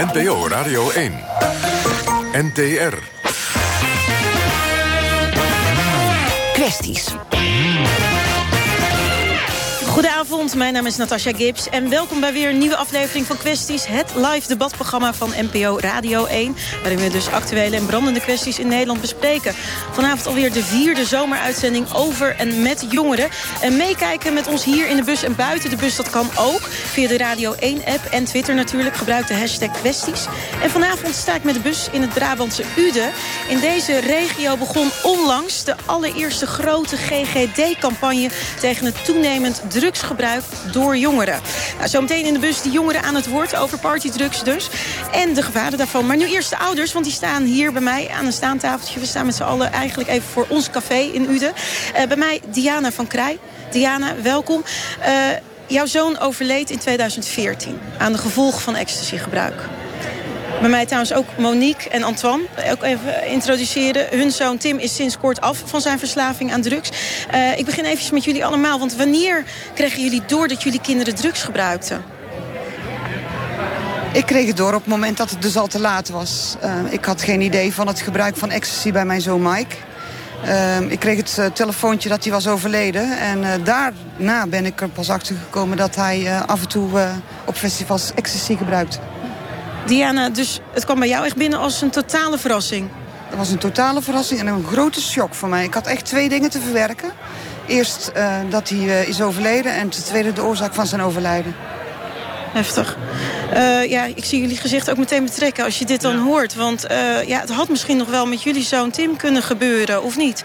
[0.00, 1.12] NPO Radio 1.
[2.32, 3.02] NTR.
[6.56, 7.14] Kwesties.
[9.90, 13.86] Goedenavond, mijn naam is Natasja Gibbs en welkom bij weer een nieuwe aflevering van Kwesties.
[13.86, 16.56] Het live debatprogramma van NPO Radio 1.
[16.80, 19.54] Waarin we dus actuele en brandende kwesties in Nederland bespreken.
[19.92, 23.28] Vanavond alweer de vierde zomeruitzending over en met jongeren.
[23.60, 26.60] En meekijken met ons hier in de bus en buiten de bus, dat kan ook.
[26.62, 28.96] Via de Radio 1-app en Twitter natuurlijk.
[28.96, 30.26] Gebruik de hashtag Kwesties.
[30.62, 33.10] En vanavond sta ik met de bus in het Brabantse Ude.
[33.48, 38.30] In deze regio begon onlangs de allereerste grote GGD-campagne...
[38.60, 41.40] tegen het toenemend drugsgebruik door jongeren.
[41.76, 44.68] Nou, zometeen in de bus die jongeren aan het woord over partydrugs dus.
[45.12, 46.06] En de gevaren daarvan.
[46.06, 49.00] Maar nu eerst de ouders, want die staan hier bij mij aan een staantafeltje.
[49.00, 51.52] We staan met z'n allen eigenlijk even voor ons café in Uden.
[51.96, 53.38] Uh, bij mij Diana van Krij.
[53.70, 54.64] Diana, welkom.
[55.00, 55.06] Uh,
[55.66, 59.79] jouw zoon overleed in 2014 aan de gevolgen van ecstasygebruik.
[60.60, 62.44] Bij mij trouwens ook Monique en Antoine.
[62.70, 64.06] Ook even introduceren.
[64.10, 66.90] Hun zoon Tim is sinds kort af van zijn verslaving aan drugs.
[67.34, 68.78] Uh, ik begin even met jullie allemaal.
[68.78, 69.44] Want wanneer
[69.74, 72.02] kregen jullie door dat jullie kinderen drugs gebruikten?
[74.12, 76.56] Ik kreeg het door op het moment dat het dus al te laat was.
[76.64, 79.76] Uh, ik had geen idee van het gebruik van ecstasy bij mijn zoon Mike.
[80.44, 83.18] Uh, ik kreeg het telefoontje dat hij was overleden.
[83.18, 87.08] En daarna ben ik er pas achter gekomen dat hij af en toe
[87.44, 88.98] op festivals ecstasy gebruikt.
[89.86, 92.88] Diana, dus het kwam bij jou echt binnen als een totale verrassing.
[93.28, 95.64] Dat was een totale verrassing en een grote shock voor mij.
[95.64, 97.10] Ik had echt twee dingen te verwerken.
[97.66, 101.54] Eerst uh, dat hij uh, is overleden en ten tweede de oorzaak van zijn overlijden.
[102.52, 102.96] Heftig.
[103.54, 106.54] Uh, ja, ik zie jullie gezicht ook meteen betrekken als je dit dan hoort.
[106.54, 106.86] Want
[107.26, 110.44] ja, het had misschien nog wel met jullie zoon Tim kunnen gebeuren, of niet?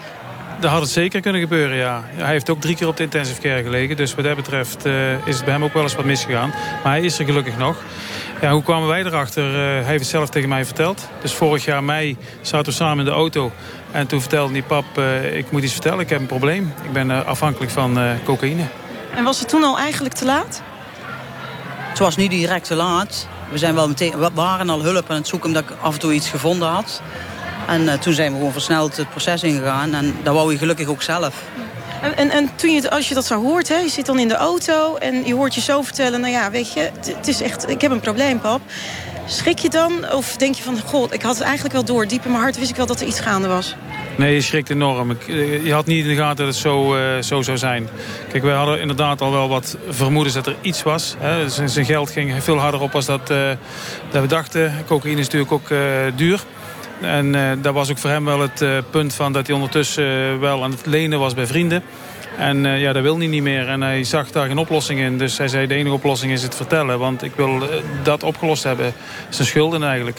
[0.60, 2.02] Dat had het zeker kunnen gebeuren, ja.
[2.14, 3.96] Hij heeft ook drie keer op de intensive care gelegen.
[3.96, 6.48] Dus wat dat betreft uh, is het bij hem ook wel eens wat misgegaan.
[6.82, 7.76] Maar hij is er gelukkig nog.
[8.40, 9.50] Ja, hoe kwamen wij erachter?
[9.50, 11.08] Uh, hij heeft het zelf tegen mij verteld.
[11.20, 13.52] Dus vorig jaar mei zaten we samen in de auto.
[13.90, 16.72] En toen vertelde die pap, uh, ik moet iets vertellen, ik heb een probleem.
[16.82, 18.62] Ik ben afhankelijk van cocaïne.
[19.14, 20.62] En was het toen al eigenlijk te laat?
[21.88, 23.28] Het was niet direct te laat.
[23.50, 26.00] We, zijn wel meteen, we waren al hulp aan het zoeken omdat ik af en
[26.00, 27.02] toe iets gevonden had.
[27.66, 29.94] En uh, toen zijn we gewoon versneld het proces ingegaan.
[29.94, 31.42] En dat wou je gelukkig ook zelf.
[32.06, 34.28] En, en, en toen je, als je dat zo hoort, hè, je zit dan in
[34.28, 34.96] de auto...
[34.96, 37.90] en je hoort je zo vertellen, nou ja, weet je, het is echt, ik heb
[37.90, 38.60] een probleem, pap.
[39.28, 40.12] Schrik je dan?
[40.12, 42.08] Of denk je van, god, ik had het eigenlijk wel door.
[42.08, 43.76] Diep in mijn hart wist ik wel dat er iets gaande was.
[44.16, 45.16] Nee, je schrikt enorm.
[45.64, 47.88] Je had niet in de gaten dat het zo, uh, zo zou zijn.
[48.30, 51.14] Kijk, wij hadden inderdaad al wel wat vermoedens dat er iets was.
[51.18, 51.48] Hè.
[51.68, 53.50] Zijn geld ging veel harder op als dat, uh,
[54.10, 54.84] dat we dachten.
[54.86, 55.68] Cocaïne is natuurlijk ook
[56.16, 56.44] duur.
[57.00, 60.04] En uh, dat was ook voor hem wel het uh, punt van dat hij ondertussen
[60.04, 61.82] uh, wel aan het lenen was bij vrienden.
[62.38, 63.68] En ja, dat wil hij niet meer.
[63.68, 65.18] En hij zag daar geen oplossing in.
[65.18, 66.98] Dus hij zei, de enige oplossing is het vertellen.
[66.98, 67.62] Want ik wil
[68.02, 68.92] dat opgelost hebben.
[69.28, 70.18] Zijn schulden eigenlijk.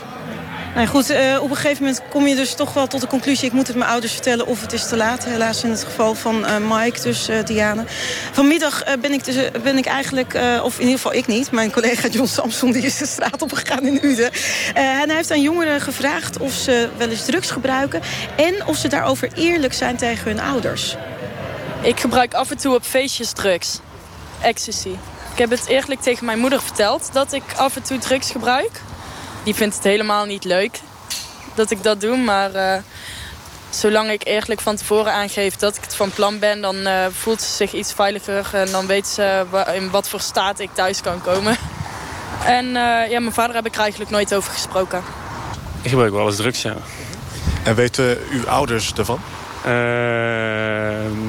[0.78, 3.48] Nou goed, uh, op een gegeven moment kom je dus toch wel tot de conclusie...
[3.48, 5.26] ik moet het mijn ouders vertellen of het is te laat.
[5.26, 7.84] Helaas in het geval van uh, Mike, dus uh, Diana.
[8.32, 11.52] Vanmiddag ben, ik dus, ben ik eigenlijk, of in ieder geval ik niet...
[11.52, 14.32] mijn collega John Samson die is de straat opgegaan in Uden.
[14.74, 18.02] en hij heeft aan jongeren gevraagd of ze wel eens drugs gebruiken...
[18.36, 20.96] en of ze daarover eerlijk zijn tegen hun ouders.
[21.82, 23.80] Ik gebruik af en toe op feestjes drugs.
[24.42, 24.96] Ecstasy.
[25.32, 28.82] Ik heb het eerlijk tegen mijn moeder verteld dat ik af en toe drugs gebruik
[29.48, 30.80] die vindt het helemaal niet leuk
[31.54, 32.18] dat ik dat doe.
[32.18, 32.74] Maar uh,
[33.70, 36.62] zolang ik eerlijk van tevoren aangeef dat ik het van plan ben...
[36.62, 40.60] dan uh, voelt ze zich iets veiliger en dan weet ze in wat voor staat
[40.60, 41.58] ik thuis kan komen.
[42.46, 45.04] En uh, ja, mijn vader heb ik er eigenlijk nooit over gesproken.
[45.82, 46.76] Ik gebruik wel eens drugs, ja.
[47.64, 49.20] En weten uw ouders ervan?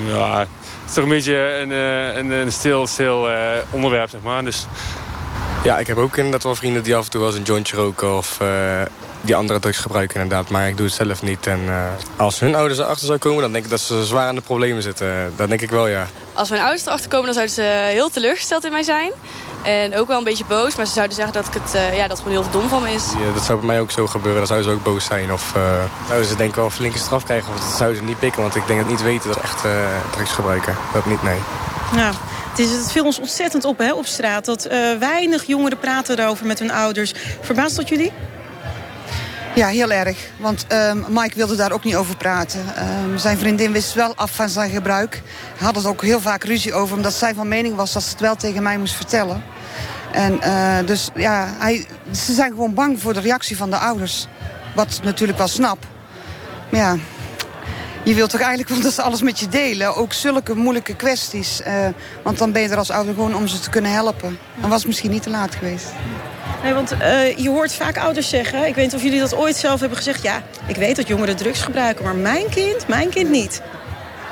[0.07, 0.49] ja, het
[0.89, 3.29] is toch een beetje een, een, een stil, stil
[3.71, 4.45] onderwerp, zeg maar.
[4.45, 4.67] Dus
[5.69, 7.77] ja, ik heb ook inderdaad wel vrienden die af en toe wel eens een jointje
[7.77, 8.17] roken...
[8.17, 8.49] of uh,
[9.21, 10.49] die andere drugs gebruiken inderdaad.
[10.51, 11.47] Maar ik doe het zelf niet.
[11.47, 11.85] En uh,
[12.17, 13.43] als hun ouders erachter zouden komen...
[13.43, 15.33] dan denk ik dat ze zwaar aan de problemen zitten.
[15.37, 16.07] Dat denk ik wel, ja.
[16.33, 17.25] Als mijn ouders erachter komen...
[17.25, 17.63] dan zouden ze
[17.93, 19.13] heel teleurgesteld in mij zijn.
[19.63, 20.77] En ook wel een beetje boos.
[20.77, 22.83] Maar ze zouden zeggen dat, ik het, uh, ja, dat het gewoon heel dom van
[22.83, 23.05] me is.
[23.19, 24.39] Ja, dat zou bij mij ook zo gebeuren.
[24.39, 25.33] Dan zouden ze ook boos zijn.
[25.33, 25.53] Of
[26.07, 27.53] zouden ze denk ik wel een flinke straf krijgen.
[27.55, 28.43] Of dat zouden ze niet pikken.
[28.43, 29.65] Want ik denk dat niet weten dat ze echt
[30.13, 30.77] drugs gebruiken.
[30.93, 31.39] Dat niet, nee.
[31.95, 32.13] Ja.
[32.59, 34.45] Het, is, het viel ons ontzettend op hè, op straat.
[34.45, 37.13] Dat uh, weinig jongeren praten erover met hun ouders.
[37.41, 38.13] Verbaast dat jullie?
[39.55, 40.19] Ja, heel erg.
[40.37, 42.61] Want um, Mike wilde daar ook niet over praten.
[42.61, 45.23] Um, zijn vriendin wist wel af van zijn gebruik.
[45.59, 46.97] Had het ook heel vaak ruzie over.
[46.97, 49.43] Omdat zij van mening was dat ze het wel tegen mij moest vertellen.
[50.13, 54.27] En uh, dus ja, hij, ze zijn gewoon bang voor de reactie van de ouders.
[54.75, 55.79] Wat natuurlijk wel snap.
[56.71, 56.97] Maar ja,
[58.03, 59.95] je wilt toch eigenlijk wel dat ze alles met je delen.
[59.95, 61.61] Ook zulke moeilijke kwesties.
[61.61, 61.87] Uh,
[62.23, 64.39] want dan ben je er als ouder gewoon om ze te kunnen helpen.
[64.61, 65.87] Dan was het misschien niet te laat geweest.
[66.63, 68.67] Nee, want uh, je hoort vaak ouders zeggen...
[68.67, 70.23] ik weet niet of jullie dat ooit zelf hebben gezegd...
[70.23, 73.63] ja, ik weet dat jongeren drugs gebruiken, maar mijn kind, mijn kind niet.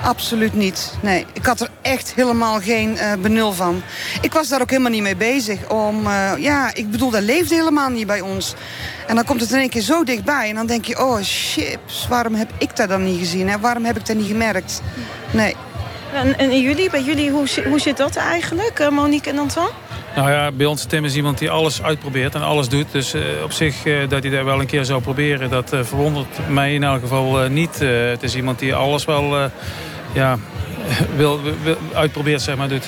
[0.03, 0.93] Absoluut niet.
[1.03, 3.83] Nee, ik had er echt helemaal geen uh, benul van.
[4.21, 5.69] Ik was daar ook helemaal niet mee bezig.
[5.71, 8.55] Om, uh, ja, ik bedoel, dat leefde helemaal niet bij ons.
[9.07, 10.49] En dan komt het in één keer zo dichtbij.
[10.49, 13.49] En dan denk je, oh chips, waarom heb ik dat dan niet gezien?
[13.49, 13.59] Hè?
[13.59, 14.83] Waarom heb ik dat niet gemerkt?
[15.31, 15.55] Nee.
[16.17, 19.71] En, en jullie, bij jullie, hoe, hoe zit dat eigenlijk, uh, Monique en Antoine?
[20.15, 22.93] Nou ja, bij ons Tim is iemand die alles uitprobeert en alles doet.
[22.93, 26.49] Dus uh, op zich uh, dat hij dat wel een keer zou proberen, dat verwondert
[26.49, 27.79] mij in elk geval niet.
[28.11, 29.51] het is iemand die alles wel
[30.13, 30.39] ja,
[31.17, 31.41] wil,
[31.95, 32.87] uitprobeert, zeg maar, doet.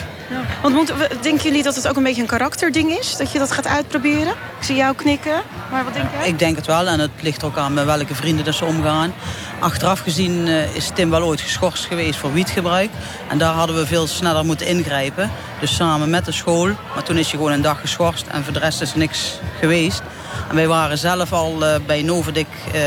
[0.62, 3.16] Want denken jullie dat het ook een beetje een karakterding is?
[3.16, 4.32] Dat je dat gaat uitproberen?
[4.58, 6.28] Ik zie jou knikken, maar wat denk jij?
[6.28, 9.12] Ik denk het wel en het ligt ook aan met welke vrienden dat ze omgaan.
[9.58, 12.90] Achteraf gezien uh, is Tim wel ooit geschorst geweest voor wietgebruik.
[13.28, 15.30] En daar hadden we veel sneller moeten ingrijpen.
[15.60, 16.66] Dus samen met de school.
[16.94, 20.02] Maar toen is hij gewoon een dag geschorst en voor de rest is niks geweest.
[20.48, 22.46] En wij waren zelf al uh, bij Novadik...
[22.74, 22.80] Uh,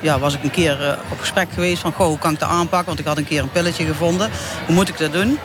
[0.00, 1.92] ja, was ik een keer op gesprek geweest van...
[1.92, 2.86] Goh, hoe kan ik dat aanpakken?
[2.86, 4.30] Want ik had een keer een pilletje gevonden.
[4.66, 5.38] Hoe moet ik dat doen?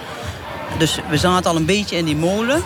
[0.77, 2.63] Dus we zaten al een beetje in die molen.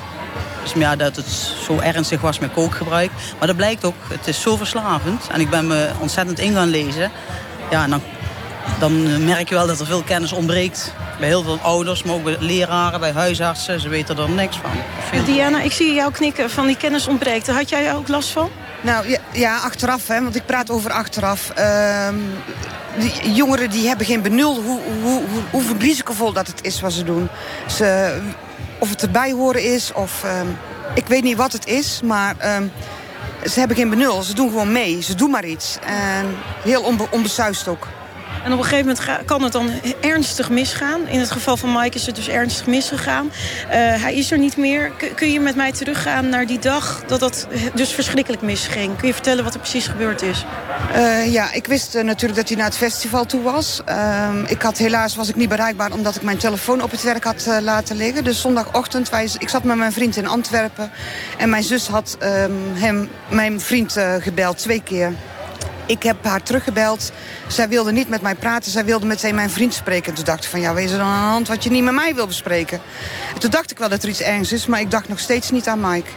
[0.64, 1.30] Dus ja, dat het
[1.66, 3.12] zo ernstig was met kookgebruik.
[3.38, 5.28] Maar dat blijkt ook, het is zo verslavend.
[5.32, 7.12] En ik ben me ontzettend in gaan lezen.
[7.70, 8.02] Ja, en dan,
[8.80, 10.94] dan merk je wel dat er veel kennis ontbreekt.
[11.20, 13.80] Bij heel veel ouders, maar ook bij leraren, bij huisartsen.
[13.80, 14.72] Ze weten er niks van.
[15.10, 15.26] Veel...
[15.26, 17.48] Diana, ik zie jou knikken van die kennis ontbreekt.
[17.48, 18.50] Had jij ook last van?
[18.82, 21.52] Nou ja, ja achteraf, hè, want ik praat over achteraf.
[21.58, 22.08] Uh,
[23.00, 25.22] die jongeren die hebben geen benul hoe, hoe,
[25.52, 27.30] hoe, hoe risicovol dat het is wat ze doen.
[27.68, 28.20] Ze,
[28.80, 30.42] of het erbij horen is, of uh,
[30.94, 32.58] ik weet niet wat het is, maar uh,
[33.50, 34.22] ze hebben geen benul.
[34.22, 35.78] Ze doen gewoon mee, ze doen maar iets.
[35.86, 37.88] En heel onbe onbesuist ook.
[38.44, 41.08] En op een gegeven moment kan het dan ernstig misgaan.
[41.08, 43.26] In het geval van Mike is het dus ernstig misgegaan.
[43.26, 44.92] Uh, hij is er niet meer.
[45.16, 48.98] Kun je met mij teruggaan naar die dag dat dat dus verschrikkelijk misging?
[48.98, 50.46] Kun je vertellen wat er precies gebeurd is?
[50.96, 53.82] Uh, ja, ik wist uh, natuurlijk dat hij naar het festival toe was.
[53.86, 57.24] Ehm, ik had helaas was ik niet bereikbaar omdat ik mijn telefoon op het werk
[57.24, 58.24] had laten liggen.
[58.24, 60.92] Dus zondagochtend, wij, ik zat met mijn vriend in Antwerpen.
[61.38, 65.14] En mijn zus had um, hem, mijn vriend gebeld twee keer.
[65.92, 67.12] Ik heb haar teruggebeld.
[67.48, 68.72] Zij wilde niet met mij praten.
[68.72, 70.14] Zij wilde meteen mijn vriend spreken.
[70.14, 71.94] toen dacht ik van, ja, wees er dan aan de hand wat je niet met
[71.94, 72.82] mij wil bespreken.
[73.34, 75.52] En toen dacht ik wel dat er iets erngs is, maar ik dacht nog steeds
[75.52, 76.10] niet aan Mike.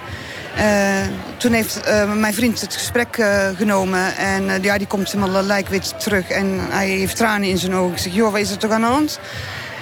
[0.59, 1.07] Uh,
[1.37, 4.17] toen heeft uh, mijn vriend het gesprek uh, genomen.
[4.17, 6.29] En ja, die komt helemaal lijkwit terug.
[6.29, 7.93] En hij heeft tranen in zijn ogen.
[7.93, 9.19] Ik zeg, joh, wat is er toch aan de hand?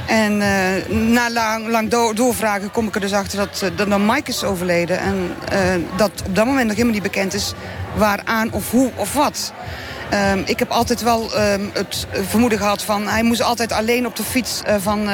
[0.07, 0.37] En
[1.13, 4.45] na lang, lang do doorvragen kom ik er dus achter dat, dat dan Mike is
[4.45, 4.99] overleden.
[4.99, 5.35] En
[5.97, 7.53] dat op dat moment nog helemaal niet bekend is
[7.95, 9.53] waaraan of hoe of wat.
[10.33, 13.09] Um, ik heb altijd wel um, het vermoeden gehad van...
[13.09, 15.09] hij moest altijd alleen op de fiets van,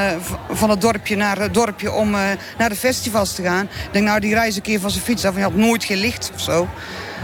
[0.50, 1.92] van het dorpje naar het dorpje...
[1.92, 2.10] om
[2.58, 3.64] naar de festivals te gaan.
[3.64, 5.34] Ik denk, nou, die reis een keer van zijn fiets af...
[5.34, 6.68] hij had nooit gelicht of zo.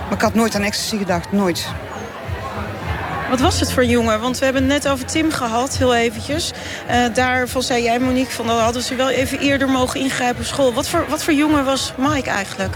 [0.04, 1.66] Maar ik had nooit aan ecstasy gedacht, nooit.
[3.34, 4.20] Wat was het voor jongen?
[4.20, 6.52] Want we hebben het net over Tim gehad, heel eventjes.
[6.90, 10.46] Uh, daarvan zei jij, Monique, van, dan hadden ze wel even eerder mogen ingrijpen op
[10.46, 10.72] school.
[10.72, 12.74] Wat voor, wat voor jongen was Mike eigenlijk?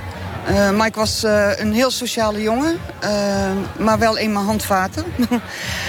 [0.51, 2.79] Uh, Mike was uh, een heel sociale jongen,
[3.79, 5.05] maar wel eenmaal handvaten.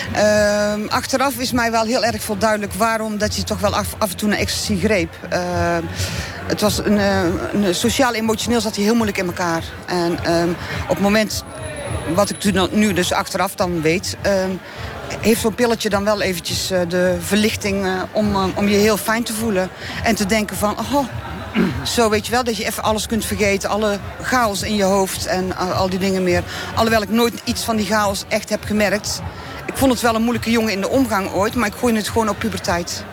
[0.87, 4.09] achteraf is mij wel heel erg veel duidelijk waarom dat je toch wel af, af
[4.09, 5.13] en toe naar ecstasy greep.
[6.47, 6.99] het was een,
[7.53, 9.63] een sociaal-emotioneel zat hij heel moeilijk in elkaar.
[9.85, 10.13] En
[10.83, 11.43] op het moment,
[12.13, 14.17] wat ik nu dus achteraf dan weet
[15.21, 19.69] heeft zo'n pilletje dan wel eventjes de verlichting om, om je heel fijn te voelen.
[20.03, 21.05] En te denken van, oh,
[21.83, 23.69] zo weet je wel, dat je even alles kunt vergeten.
[23.69, 26.43] Alle chaos in je hoofd en al die dingen meer.
[26.75, 29.21] Alhoewel ik nooit iets van die chaos echt heb gemerkt.
[29.65, 31.55] Ik vond het wel een moeilijke jongen in de omgang ooit.
[31.55, 33.03] Maar ik gooi het gewoon op puberteit.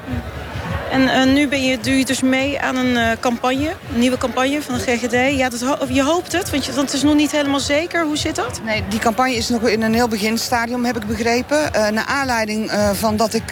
[0.91, 4.19] En uh, nu ben je, doe je dus mee aan een uh, campagne, een nieuwe
[4.19, 5.37] campagne van de GGD.
[5.37, 8.05] Ja, dat je hoopt het, want, je, het is nog niet helemaal zeker.
[8.05, 8.61] Hoe zit dat?
[8.65, 11.59] Nee, die campagne is nog in een heel beginstadium, heb ik begrepen.
[11.59, 13.43] Uh, naar aanleiding van dat ik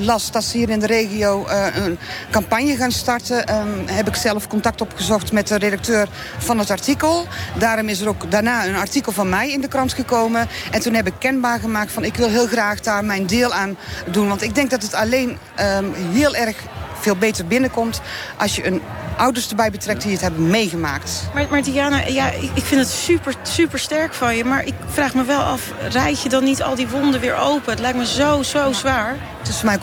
[0.00, 1.98] las dat ze hier in de regio een
[2.30, 3.54] campagne gaan starten...
[3.54, 6.08] Um, heb ik zelf contact opgezocht met de redacteur
[6.38, 7.26] van het artikel.
[7.58, 10.48] Daarom is er ook daarna een artikel van mij in de krant gekomen.
[10.70, 13.76] En toen heb ik kenbaar gemaakt van ik wil heel graag daar mijn deel aan
[14.10, 14.28] doen.
[14.28, 15.38] Want ik denk dat het alleen
[15.76, 16.56] um, heel erg
[17.02, 18.00] veel beter binnenkomt
[18.36, 18.82] als je een
[19.16, 21.22] ouders erbij betrekt die het hebben meegemaakt.
[21.34, 24.44] Maar, maar Diana, ja, ik vind het super, super sterk van je.
[24.44, 27.70] Maar ik vraag me wel af, rijd je dan niet al die wonden weer open?
[27.70, 29.16] Het lijkt me zo, zo zwaar.
[29.38, 29.78] Het is voor mij.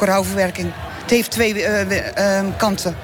[1.01, 2.95] Het heeft twee uh, uh, kanten.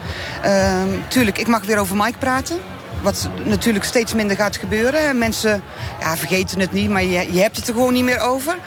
[0.46, 2.58] Uh, tuurlijk, ik mag weer over Mike praten.
[3.02, 5.18] wat natuurlijk steeds minder gaat gebeuren.
[5.18, 5.64] Mensen
[6.00, 8.58] ja, vergeten het niet, maar je, je hebt het er gewoon niet meer over.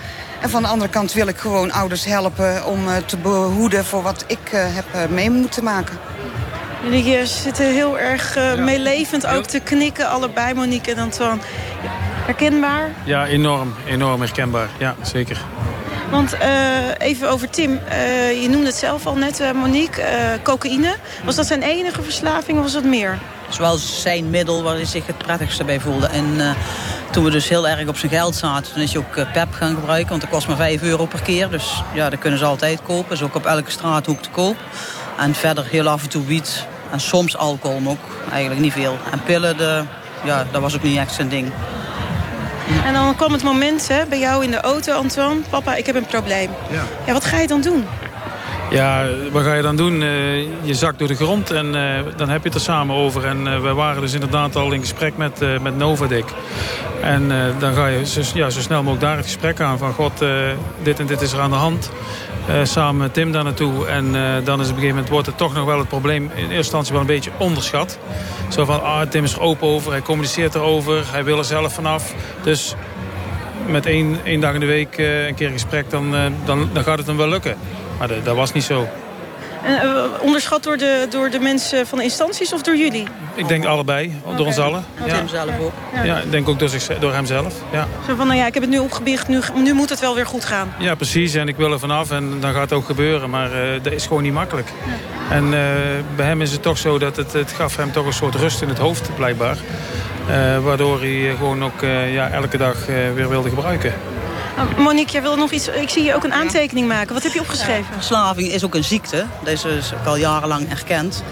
[0.40, 4.24] En van de andere kant wil ik gewoon ouders helpen om te behoeden voor wat
[4.26, 5.98] ik heb mee moeten maken.
[6.82, 11.38] Jullie zitten heel erg uh, meelevend ook te knikken, allebei, Monique en Antoine.
[12.24, 12.90] Herkenbaar?
[13.04, 13.74] Ja, enorm.
[13.86, 14.68] Enorm herkenbaar.
[14.78, 15.40] Ja, zeker.
[16.10, 16.40] Want uh,
[16.98, 17.80] even over Tim.
[17.88, 20.04] Uh, je noemde het zelf al net, Monique.
[20.42, 20.94] cocaïne.
[21.24, 23.18] Was dat zijn enige verslaving of was dat meer?
[23.48, 26.06] Zowel zijn middel waar hij zich het prettigste bij voelde.
[26.06, 26.56] En
[27.10, 29.74] toen we dus heel erg op zijn geld zaten, toen is hij ook PEP gaan
[29.74, 30.08] gebruiken.
[30.08, 31.50] Want dat kost maar 5 euro per keer.
[31.50, 33.12] Dus ja, dat kunnen ze altijd kopen.
[33.12, 34.56] Is ook op elke straathoek te koop.
[35.18, 36.66] En verder heel af en toe wiet.
[36.90, 38.98] En soms alcohol, ook eigenlijk niet veel.
[39.10, 39.82] En pillen, de,
[40.24, 41.52] ja, dat was ook niet echt zijn ding.
[42.84, 45.40] En dan kwam het moment hè, bij jou in de auto, Antoine.
[45.50, 46.50] Papa, ik heb een probleem.
[46.70, 46.82] Ja.
[47.06, 47.86] ja wat ga je dan doen?
[48.70, 50.02] Ja, wat ga je dan doen?
[50.02, 53.24] Uh, je zakt door de grond en uh, dan heb je het er samen over.
[53.24, 56.24] En uh, we waren dus inderdaad al in gesprek met, met Novadik.
[57.02, 59.78] En dan ga je zo, ja, zo snel mogelijk daar het gesprek aan.
[59.78, 60.24] Van god,
[60.82, 61.90] dit en dit is er aan de hand.
[62.62, 63.86] samen met Tim daar naartoe.
[63.86, 64.12] En
[64.44, 66.56] dan is op een gegeven moment wordt het toch nog wel het probleem in eerste
[66.56, 67.98] instantie wel een beetje onderschat.
[68.48, 71.74] Zo van, ah, Tim is er open over, hij communiceert erover, hij wil er zelf
[71.74, 72.14] vanaf.
[72.42, 72.74] Dus
[73.66, 77.06] met één, één dag in de week een keer gesprek, dan, dan, dan gaat het
[77.06, 77.56] hem wel lukken.
[77.98, 78.88] Maar dat was niet zo.
[79.62, 83.06] En, uh, onderschat door de, door de mensen van de instanties of door jullie?
[83.34, 84.84] Ik denk allebei, door ons allen.
[85.06, 85.14] Ja.
[85.14, 85.72] Hem zelf ook.
[86.04, 86.18] Ja.
[86.18, 87.54] ik denk ook door, zich, door hemzelf.
[87.72, 87.86] Ja.
[88.06, 90.26] Zo van, nou ja, ik heb het nu opgebiecht, nu, nu moet het wel weer
[90.26, 90.74] goed gaan.
[90.78, 91.34] Ja, precies.
[91.34, 93.30] En ik wil er vanaf en dan gaat het ook gebeuren.
[93.30, 94.68] Maar uh, dat is gewoon niet makkelijk.
[95.30, 95.50] En uh,
[96.16, 98.62] bij hem is het toch zo dat het, het gaf hem toch een soort rust
[98.62, 99.56] in het hoofd, blijkbaar.
[100.62, 103.92] waardoor hij gewoon ook ja, elke dag weer wilde gebruiken.
[104.58, 105.68] Oh, Monique, jij wil nog iets.
[105.68, 107.14] Ik zie je ook een aantekening maken.
[107.14, 107.94] Wat heb je opgeschreven?
[107.94, 109.24] verslaving is ook een ziekte.
[109.44, 111.22] Deze is ook al jarenlang erkend.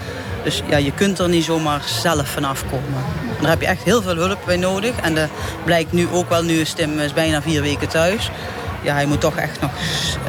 [0.43, 3.03] Dus ja, je kunt er niet zomaar zelf vanaf komen.
[3.41, 4.95] Daar heb je echt heel veel hulp bij nodig.
[5.01, 5.29] En dat
[5.63, 6.43] blijkt nu ook wel.
[6.43, 8.31] Nu is Tim is bijna vier weken thuis.
[8.81, 9.71] Ja, hij moet toch echt nog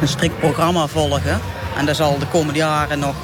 [0.01, 1.41] een strikt programma volgen.
[1.79, 3.15] En dat zal de komende jaren nog,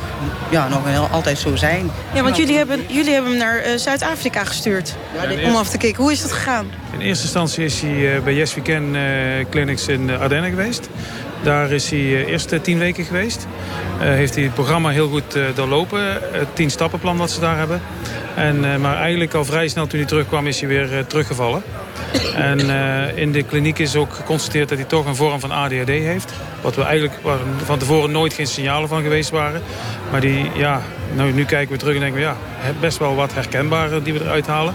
[0.51, 1.91] ja, nog heel, altijd zo zijn.
[2.15, 4.95] Ja, want jullie hebben, jullie hebben hem naar uh, Zuid-Afrika gestuurd.
[5.15, 6.03] Ja, om af te kijken.
[6.03, 6.67] Hoe is dat gegaan?
[6.93, 9.03] In eerste instantie is hij uh, bij Yes Weekend uh,
[9.51, 10.89] Clinics in Ardennen geweest.
[11.43, 13.47] Daar is hij eerst tien weken geweest.
[13.99, 16.13] heeft hij het programma heel goed doorlopen.
[16.13, 17.81] Het tien stappenplan dat ze daar hebben.
[18.35, 21.63] En, maar eigenlijk al vrij snel toen hij terugkwam is hij weer teruggevallen.
[22.35, 25.89] En uh, in de kliniek is ook geconstateerd dat hij toch een vorm van ADHD
[25.89, 26.33] heeft.
[26.61, 27.21] Wat we eigenlijk
[27.65, 29.63] van tevoren nooit geen signalen van geweest waren.
[30.11, 30.83] Maar die, ja,
[31.15, 32.37] nou, nu kijken we terug en denken we, ja,
[32.81, 34.75] best wel wat herkenbare die we eruit halen.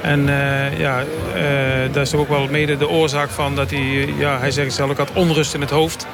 [0.00, 4.38] En uh, ja, uh, dat is ook wel mede de oorzaak van dat hij, ja,
[4.38, 6.06] hij zegt zelf ook had onrust in het hoofd.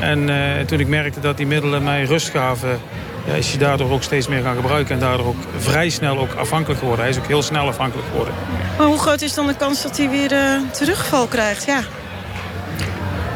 [0.00, 0.30] En
[0.66, 2.80] toen ik merkte dat die middelen mij rust gaven,
[3.24, 4.94] ja, is hij daardoor ook steeds meer gaan gebruiken.
[4.94, 7.04] En daardoor ook vrij snel ook afhankelijk geworden.
[7.04, 8.34] Hij is ook heel snel afhankelijk geworden.
[8.78, 11.64] Maar hoe groot is dan de kans dat hij weer uh, terugval krijgt?
[11.64, 11.80] Ja.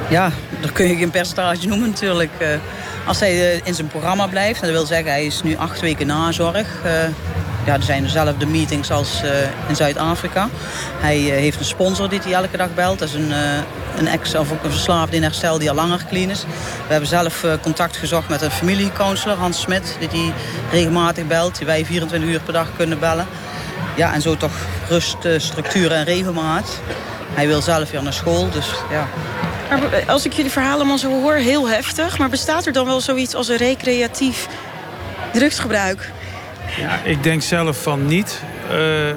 [0.08, 2.30] ja, dat kun je geen percentage noemen natuurlijk.
[2.38, 2.48] Uh,
[3.06, 6.06] als hij uh, in zijn programma blijft, dat wil zeggen hij is nu acht weken
[6.06, 6.82] nazorg
[7.66, 9.30] ja, er zijn dezelfde meetings als uh,
[9.68, 10.48] in Zuid-Afrika.
[11.00, 12.98] Hij uh, heeft een sponsor die hij elke dag belt.
[12.98, 13.36] Dat is een, uh,
[13.98, 16.44] een ex of ook een verslaafde in herstel die al langer clean is.
[16.86, 20.32] We hebben zelf contact gezocht met een familiecounselor, Hans Smit, die die
[20.70, 21.56] regelmatig belt.
[21.56, 23.26] Die wij 24 uur per dag kunnen bellen.
[23.96, 24.54] Ja, en zo toch
[24.88, 26.80] rust, structuur en regelmaat.
[27.34, 29.08] Hij wil zelf weer naar school, dus ja.
[29.70, 32.18] Maar als ik jullie verhalen maar zo hoor, heel heftig.
[32.18, 34.46] Maar bestaat er dan wel zoiets als een recreatief
[35.32, 36.12] drugsgebruik?
[36.76, 38.42] Ja, ik denk zelf van niet.
[38.70, 39.08] Uh,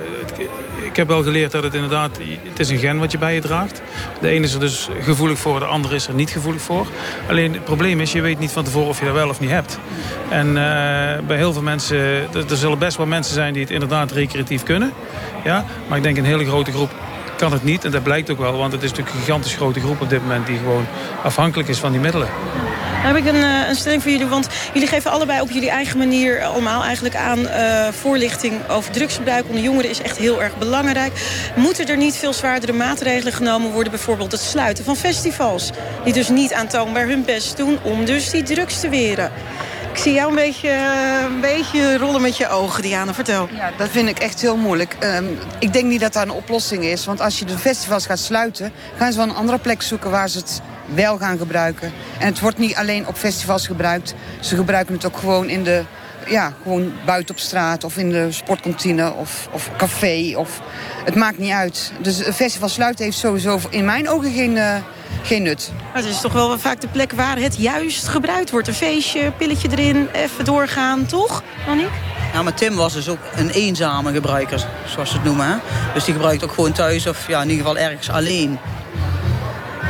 [0.84, 3.42] ik heb wel geleerd dat het inderdaad, het is een gen wat je bij je
[3.42, 3.82] draagt.
[4.22, 6.88] De ene is er dus gevoelig voor, de andere is er niet gevoelig voor.
[7.30, 9.50] Alleen het probleem is, je weet niet van tevoren of je dat wel of niet
[9.50, 9.80] hebt.
[10.30, 10.54] En uh,
[11.28, 14.64] bij heel veel mensen, er, er, zullen best wel mensen zijn die het inderdaad recreatief
[14.64, 14.92] kunnen.
[15.44, 15.66] Ja?
[15.88, 16.92] Maar ik denk een hele grote groep
[17.38, 17.86] kan het niet.
[17.86, 20.22] En dat blijkt ook wel, want het is natuurlijk een gigantisch grote groep op dit
[20.22, 20.48] moment...
[20.48, 20.86] die gewoon
[21.24, 22.28] afhankelijk is van die middelen.
[23.02, 25.98] Heb ik een, eh, een stelling voor jullie, want jullie geven allebei op jullie eigen
[25.98, 31.12] manier allemaal eigenlijk aan uh, voorlichting over drugsgebruik onder jongeren is echt heel erg belangrijk.
[31.56, 35.70] Moeten er niet veel zwaardere maatregelen genomen worden, bijvoorbeeld het sluiten van festivals,
[36.04, 39.32] die dus niet aantoonbaar hun best doen om dus die drugs te weren?
[39.92, 40.70] Ik zie jou een beetje,
[41.26, 43.14] een beetje rollen met je ogen, Diana.
[43.14, 43.48] Vertel.
[43.56, 44.96] Ja, dat vind ik echt heel moeilijk.
[45.04, 47.06] Um, ik denk niet dat daar een oplossing is.
[47.06, 48.72] Want als je de festivals gaat sluiten...
[48.98, 50.62] gaan ze wel een andere plek zoeken waar ze het
[50.94, 51.92] wel gaan gebruiken.
[52.20, 54.14] En het wordt niet alleen op festivals gebruikt.
[54.40, 55.84] Ze gebruiken het ook gewoon in de
[56.30, 60.34] ja, gewoon buiten op straat of in de sportkantine of, of café.
[60.36, 60.62] Of,
[61.06, 61.92] het maakt niet uit.
[62.02, 64.76] Dus een festival sluiten heeft sowieso in mijn ogen geen, uh,
[65.24, 65.72] geen nut.
[65.94, 68.68] Het is toch wel vaak de plek waar het juist gebruikt wordt.
[68.68, 71.92] Een feestje, pilletje erin, even doorgaan, toch, Monique?
[72.34, 75.48] Ja, maar Tim was dus ook een eenzame gebruiker, zoals ze het noemen.
[75.48, 75.56] Hè?
[75.94, 78.60] Dus die gebruikt ook gewoon thuis of ja, in ieder geval ergens alleen.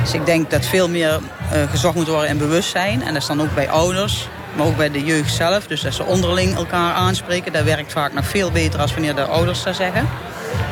[0.10, 1.20] Dus ik denk dat veel meer
[1.54, 3.02] uh, gezocht moet worden in bewustzijn.
[3.02, 5.68] En dat is dan ook bij ouders, maar ook bij de jeugd zelf.
[5.68, 7.54] Dus dat ze onderling elkaar aanspreken.
[7.54, 10.08] Dat werkt vaak nog veel beter als wanneer de ouders dat zeggen.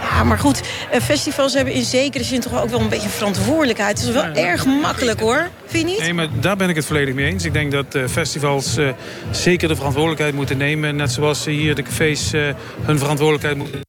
[0.02, 4.00] Ja, maar goed, eh, festivals hebben in zekere zin toch ook wel een beetje verantwoordelijkheid.
[4.00, 6.00] Het is wel erg makkelijk hoor, vind je niet?
[6.00, 7.46] Nee, maar daar ben ik het volledig mee eens.
[7.46, 8.90] Ik denk dat uh, festivals uh,
[9.32, 10.96] zeker de verantwoordelijkheid moeten nemen.
[10.96, 13.86] Net zoals hier de cafés uh, hun verantwoordelijkheid moeten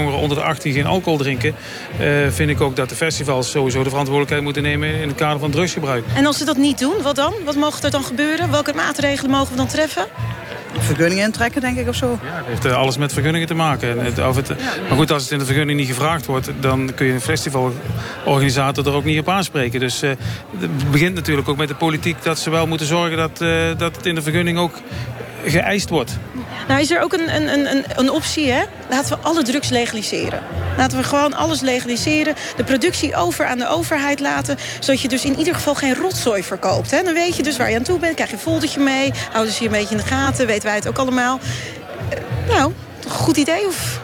[0.00, 1.54] jongeren onder de 18 geen alcohol drinken...
[2.00, 5.00] Uh, vind ik ook dat de festivals sowieso de verantwoordelijkheid moeten nemen...
[5.00, 6.04] in het kader van drugsgebruik.
[6.14, 7.34] En als ze dat niet doen, wat dan?
[7.44, 8.50] Wat mag er dan gebeuren?
[8.50, 10.06] Welke maatregelen mogen we dan treffen?
[10.78, 12.18] vergunningen intrekken, denk ik, of zo.
[12.22, 14.04] Ja, het heeft uh, alles met vergunningen te maken.
[14.04, 14.48] Het, of het,
[14.88, 16.50] maar goed, als het in de vergunning niet gevraagd wordt...
[16.60, 19.80] dan kun je een festivalorganisator er ook niet op aanspreken.
[19.80, 20.10] Dus uh,
[20.58, 22.22] het begint natuurlijk ook met de politiek...
[22.22, 24.74] dat ze wel moeten zorgen dat, uh, dat het in de vergunning ook
[25.50, 26.18] geëist wordt.
[26.68, 28.62] Nou is er ook een, een, een, een optie, hè?
[28.90, 30.42] Laten we alle drugs legaliseren.
[30.76, 32.34] Laten we gewoon alles legaliseren.
[32.56, 34.58] De productie over aan de overheid laten.
[34.80, 36.90] Zodat je dus in ieder geval geen rotzooi verkoopt.
[36.90, 37.02] Hè?
[37.02, 38.14] Dan weet je dus waar je aan toe bent.
[38.14, 39.12] Krijg je een foldertje mee.
[39.32, 40.46] Houden ze je een beetje in de gaten.
[40.46, 41.38] Weten wij het ook allemaal.
[42.48, 42.72] Nou,
[43.04, 44.00] een goed idee of...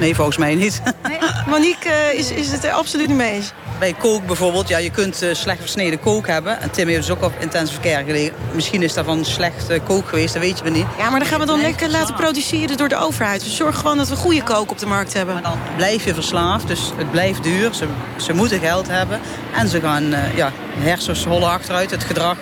[0.00, 0.82] Nee, volgens mij niet.
[1.08, 1.18] Nee?
[1.46, 4.90] Monique uh, is, is het er absoluut niet mee eens bij kook bijvoorbeeld, ja, je
[4.90, 6.60] kunt uh, slecht versneden kook hebben.
[6.60, 8.34] En Tim heeft dus ook op intensive care gelegen.
[8.52, 10.86] Misschien is dat van slecht uh, kook geweest, dat weet je niet.
[10.98, 13.44] Ja, maar dan gaan we dan lekker laten produceren door de overheid.
[13.44, 15.34] Dus zorg gewoon dat we goede kook op de markt hebben.
[15.34, 17.74] Maar dan blijf je verslaafd, dus het blijft duur.
[17.74, 17.86] Ze,
[18.16, 19.20] ze moeten geld hebben.
[19.54, 21.90] En ze gaan, uh, ja, hersens hollen achteruit.
[21.90, 22.36] Het gedrag,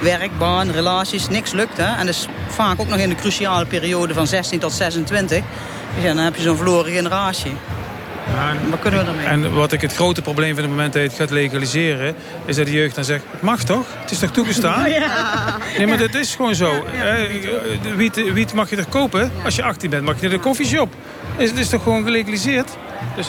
[0.00, 1.76] werk, baan, relaties, niks lukt.
[1.76, 1.96] Hè?
[1.96, 5.42] En dus vaak ook nog in de cruciale periode van 16 tot 26.
[5.94, 7.56] Dus ja, dan heb je zo'n verloren generatie.
[8.38, 9.22] En, wat kunnen we?
[9.22, 12.14] En wat ik het grote probleem vind op het moment dat je het gaat legaliseren...
[12.44, 13.86] is dat de jeugd dan zegt, het mag toch?
[14.00, 14.90] Het is toch toegestaan?
[14.90, 15.56] Ja.
[15.78, 16.84] Nee, maar dat is gewoon zo.
[17.96, 19.32] Wiet, wiet mag je er kopen.
[19.44, 20.94] Als je 18 bent, mag je naar de koffieshop.
[21.36, 22.70] Het is toch gewoon gelegaliseerd?
[23.16, 23.26] Dus...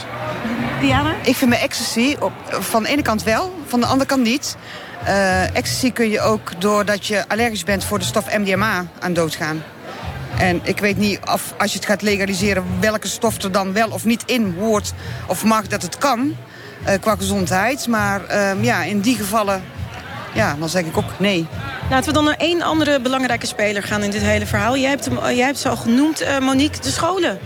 [0.81, 1.13] Diana?
[1.21, 4.57] Ik vind mijn ecstasy op, van de ene kant wel, van de andere kant niet.
[5.03, 9.63] Uh, ecstasy kun je ook doordat je allergisch bent voor de stof MDMA aan doodgaan.
[10.39, 12.63] En ik weet niet of als je het gaat legaliseren...
[12.79, 14.93] welke stof er dan wel of niet in hoort
[15.27, 16.35] of mag dat het kan...
[16.87, 17.87] Uh, qua gezondheid.
[17.87, 19.63] Maar uh, ja, in die gevallen,
[20.33, 21.47] ja, dan zeg ik ook nee.
[21.89, 24.77] Laten we dan naar één andere belangrijke speler gaan in dit hele verhaal.
[24.77, 27.39] Jij hebt, jij hebt ze al genoemd, uh, Monique, de scholen.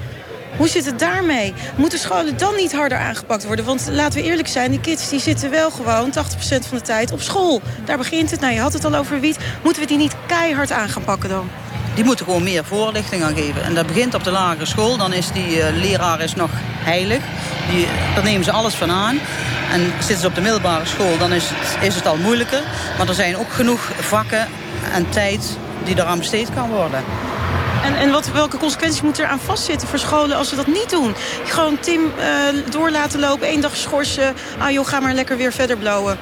[0.57, 1.53] Hoe zit het daarmee?
[1.75, 3.65] Moeten scholen dan niet harder aangepakt worden?
[3.65, 7.11] Want laten we eerlijk zijn, die kids die zitten wel gewoon 80% van de tijd
[7.11, 7.61] op school.
[7.85, 8.39] Daar begint het.
[8.39, 9.37] Nou, je had het al over wiet.
[9.63, 11.49] Moeten we die niet keihard aan gaan pakken dan?
[11.97, 13.63] Die moeten gewoon meer voorlichting aan geven.
[13.63, 14.97] En dat begint op de lagere school.
[14.97, 17.23] Dan is die uh, leraar is nog heilig.
[17.69, 19.19] Die, daar nemen ze alles van aan.
[19.71, 22.61] En zitten ze op de middelbare school, dan is het, is het al moeilijker.
[22.97, 24.47] Maar er zijn ook genoeg vakken
[24.93, 27.03] en tijd die eraan besteed kan worden.
[27.83, 30.89] En, en wat, welke consequenties moeten er aan vastzitten voor scholen als ze dat niet
[30.89, 31.15] doen?
[31.45, 34.35] Gewoon Tim uh, door laten lopen, één dag schorsen.
[34.57, 36.17] Ah joh, ga maar lekker weer verder blowen.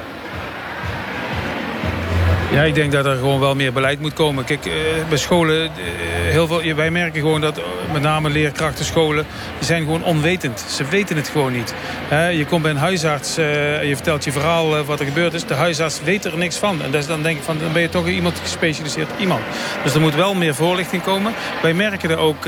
[2.51, 4.43] Ja, ik denk dat er gewoon wel meer beleid moet komen.
[4.43, 4.73] Kijk, eh,
[5.10, 5.69] bij scholen, eh,
[6.29, 9.25] heel veel, wij merken gewoon dat eh, met name leerkrachten, scholen,
[9.58, 10.65] die zijn gewoon onwetend.
[10.69, 11.73] Ze weten het gewoon niet.
[12.10, 15.45] je komt bij een huisarts je vertelt je verhaal wat er gebeurd is.
[15.45, 16.81] De huisarts weet er niks van.
[16.81, 19.41] En dus dan denk ik van, dan ben je toch iemand gespecialiseerd iemand.
[19.84, 21.34] Dus er moet wel meer voorlichting komen.
[21.62, 22.43] Wij merken er ook,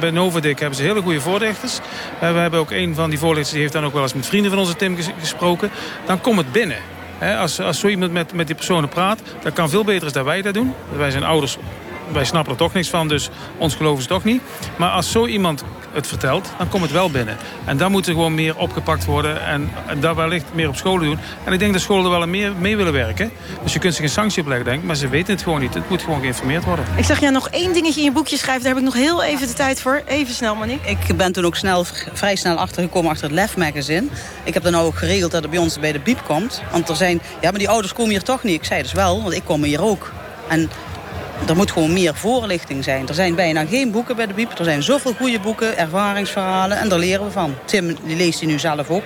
[0.00, 1.78] bij Novadik hebben ze hele goede voorlichters.
[2.18, 4.50] we hebben ook een van die voorlichters, die heeft dan ook wel eens met vrienden
[4.50, 5.70] van onze Tim gesproken.
[6.06, 6.93] Dan komt het binnen
[7.32, 10.42] als, als zo iemand met, met die personen praat, dat kan veel beter dan wij
[10.42, 10.74] dat doen.
[10.96, 11.56] Wij zijn ouders,
[12.12, 14.42] wij snappen er toch niks van, dus ons geloven ze toch niet.
[14.76, 17.36] Maar als zo iemand het vertelt, dan komt het wel binnen.
[17.64, 21.06] En dan moet er gewoon meer opgepakt worden en, en daar wellicht meer op scholen
[21.06, 21.18] doen.
[21.44, 23.30] En ik denk dat scholen er wel meer mee willen werken.
[23.62, 25.74] Dus je kunt zich een sanctie opleggen, denk ik, maar ze weten het gewoon niet.
[25.74, 26.84] Het moet gewoon geïnformeerd worden.
[26.96, 29.22] Ik zag jij nog één dingetje in je boekje schrijven, daar heb ik nog heel
[29.22, 30.02] even de tijd voor.
[30.06, 30.90] Even snel, Monique.
[30.90, 34.06] Ik ben toen ook snel, vrij snel achtergekomen achter het Lef magazine.
[34.44, 36.62] Ik heb dan ook geregeld dat het bij ons bij de biep komt.
[36.70, 38.54] Want er zijn, ja, maar die ouders komen hier toch niet.
[38.54, 40.12] Ik zei dus wel, want ik kom hier ook.
[40.48, 40.70] En
[41.48, 43.08] er moet gewoon meer voorlichting zijn.
[43.08, 44.58] Er zijn bijna geen boeken bij de Biep.
[44.58, 47.54] Er zijn zoveel goede boeken, ervaringsverhalen en daar leren we van.
[47.64, 49.04] Tim die leest die nu zelf ook.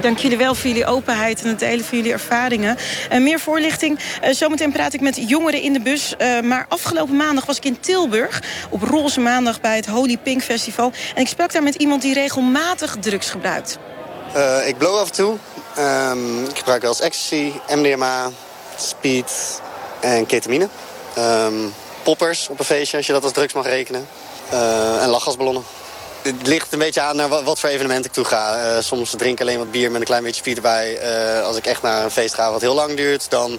[0.00, 2.76] Dank jullie wel voor jullie openheid en het delen van jullie ervaringen.
[3.12, 3.98] Uh, meer voorlichting.
[4.24, 6.14] Uh, zometeen praat ik met jongeren in de bus.
[6.18, 8.42] Uh, maar afgelopen maandag was ik in Tilburg.
[8.70, 10.92] Op Roze Maandag bij het Holy Pink Festival.
[11.14, 13.78] En ik sprak daar met iemand die regelmatig drugs gebruikt.
[14.66, 15.36] ik blow af en toe.
[15.78, 18.30] Um, ik gebruik wel eens ecstasy, MDMA,
[18.76, 19.60] speed
[20.00, 20.68] en ketamine.
[21.18, 24.08] Um, poppers op een feestje, als je dat als drugs mag rekenen.
[24.52, 25.62] Uh, en lachgasballonnen.
[26.22, 28.76] Het ligt een beetje aan naar wat, voor evenement ik toe ga.
[28.76, 30.98] Uh, soms drink ik alleen wat bier met een klein beetje speed erbij.
[31.02, 33.58] Uh, als ik echt naar een feest ga wat heel lang duurt, dan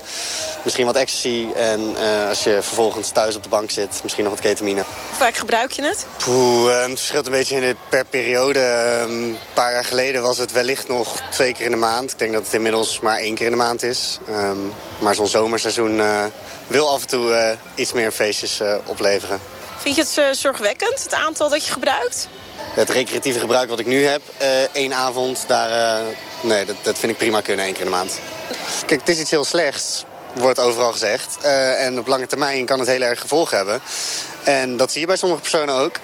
[0.64, 1.48] misschien wat ecstasy.
[1.56, 4.84] En uh, als je vervolgens thuis op de bank zit, misschien nog wat ketamine.
[5.10, 6.06] Hoe vaak gebruik je het?
[6.18, 8.60] Poeh, het verschilt een beetje in per periode.
[8.60, 12.12] een paar jaar geleden was het wellicht nog twee keer in de maand.
[12.12, 14.20] Ik denk dat het inmiddels maar één keer in de maand is.
[14.30, 16.02] Um, maar zo'n zomerseizoen
[16.68, 19.40] wil af en toe iets meer feestjes opleveren.
[19.78, 22.28] Vind je het zorgwekkend, het aantal dat je gebruikt?
[22.74, 26.08] Het recreatieve gebruik wat ik nu heb, uh, één avond, daar, uh,
[26.42, 28.20] nee, dat, dat vind ik prima kunnen, één keer in de maand.
[28.86, 31.38] Kijk, het is iets heel slechts, wordt overal gezegd.
[31.44, 33.82] Uh, en op lange termijn kan het heel erg gevolgen hebben.
[34.44, 36.00] En dat zie je bij sommige personen ook.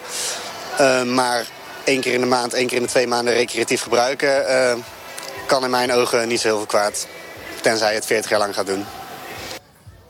[1.05, 1.45] maar
[1.83, 4.45] één keer in de maand, één keer in de twee maanden recreatief gebruiken...
[5.45, 7.07] kan in mijn ogen niet zo heel veel kwaad.
[7.61, 8.85] Tenzij je het 40 jaar lang gaat doen.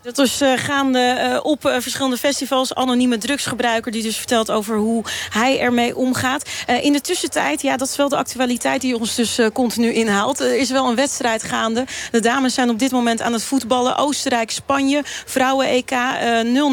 [0.02, 2.76] Dat was uh, gaande uh, op uh, verschillende festivals.
[2.76, 6.50] Anonieme drugsgebruiker die dus vertelt over hoe hij ermee omgaat.
[6.82, 10.40] in de tussentijd, ja, dat is wel de actualiteit die ons dus continu inhaalt.
[10.40, 11.86] Er is wel een wedstrijd gaande.
[12.12, 13.98] De dames zijn op dit moment aan het voetballen.
[13.98, 15.96] Oostenrijk-Spanje, vrouwen-EK 0-0,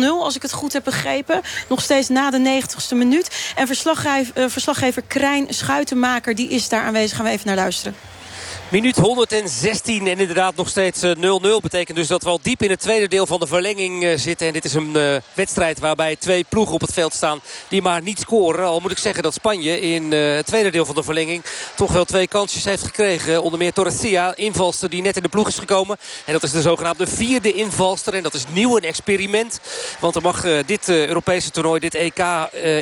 [0.07, 1.41] als ik het goed heb begrepen.
[1.69, 3.53] Nog steeds na de 90ste minuut.
[3.57, 7.17] En verslaggever, verslaggever Krijn Schuitenmaker, die is daar aanwezig.
[7.17, 8.15] Gaan we even naar luisteren.
[8.68, 11.07] Minuut 116 en inderdaad nog steeds 0-0.
[11.20, 14.18] Eh, Betekent dus dat we al diep in het tweede deel van de verlenging eh,
[14.18, 14.46] zitten.
[14.46, 18.02] En dit is een uh, wedstrijd waarbij twee ploegen op het veld staan die maar
[18.02, 18.66] niet scoren.
[18.66, 22.05] Al moet ik zeggen dat Spanje in het tweede deel van de verlenging toch wel
[22.05, 23.42] twee kansjes heeft gekregen.
[23.42, 25.96] Onder meer Torresia, invalster die net in de ploeg is gekomen.
[26.24, 28.14] En dat is de zogenaamde vierde invalster.
[28.14, 29.61] En dat is nieuw een experiment.
[30.00, 32.18] Want er mag dit Europese toernooi, dit EK,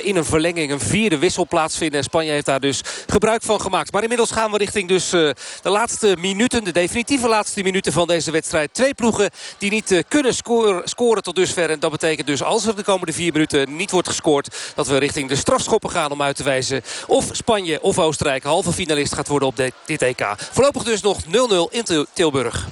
[0.02, 1.98] in een verlenging een vierde wissel plaatsvinden.
[1.98, 3.92] En Spanje heeft daar dus gebruik van gemaakt.
[3.92, 5.82] Maar inmiddels gaan we richting dus de laatste
[6.18, 8.74] minuten, de definitieve laatste minuten van deze wedstrijd.
[8.74, 11.70] Twee ploegen die niet uh, kunnen scoren, scoren tot dusver.
[11.70, 14.56] En dat betekent dus als er de komende vier minuten niet wordt gescoord...
[14.74, 16.82] dat we richting de strafschoppen gaan om uit te wijzen...
[17.06, 20.34] of Spanje of Oostenrijk halve finalist gaat worden op dit EK.
[20.52, 21.28] Voorlopig dus nog 0-0
[21.70, 22.68] in Tilburg.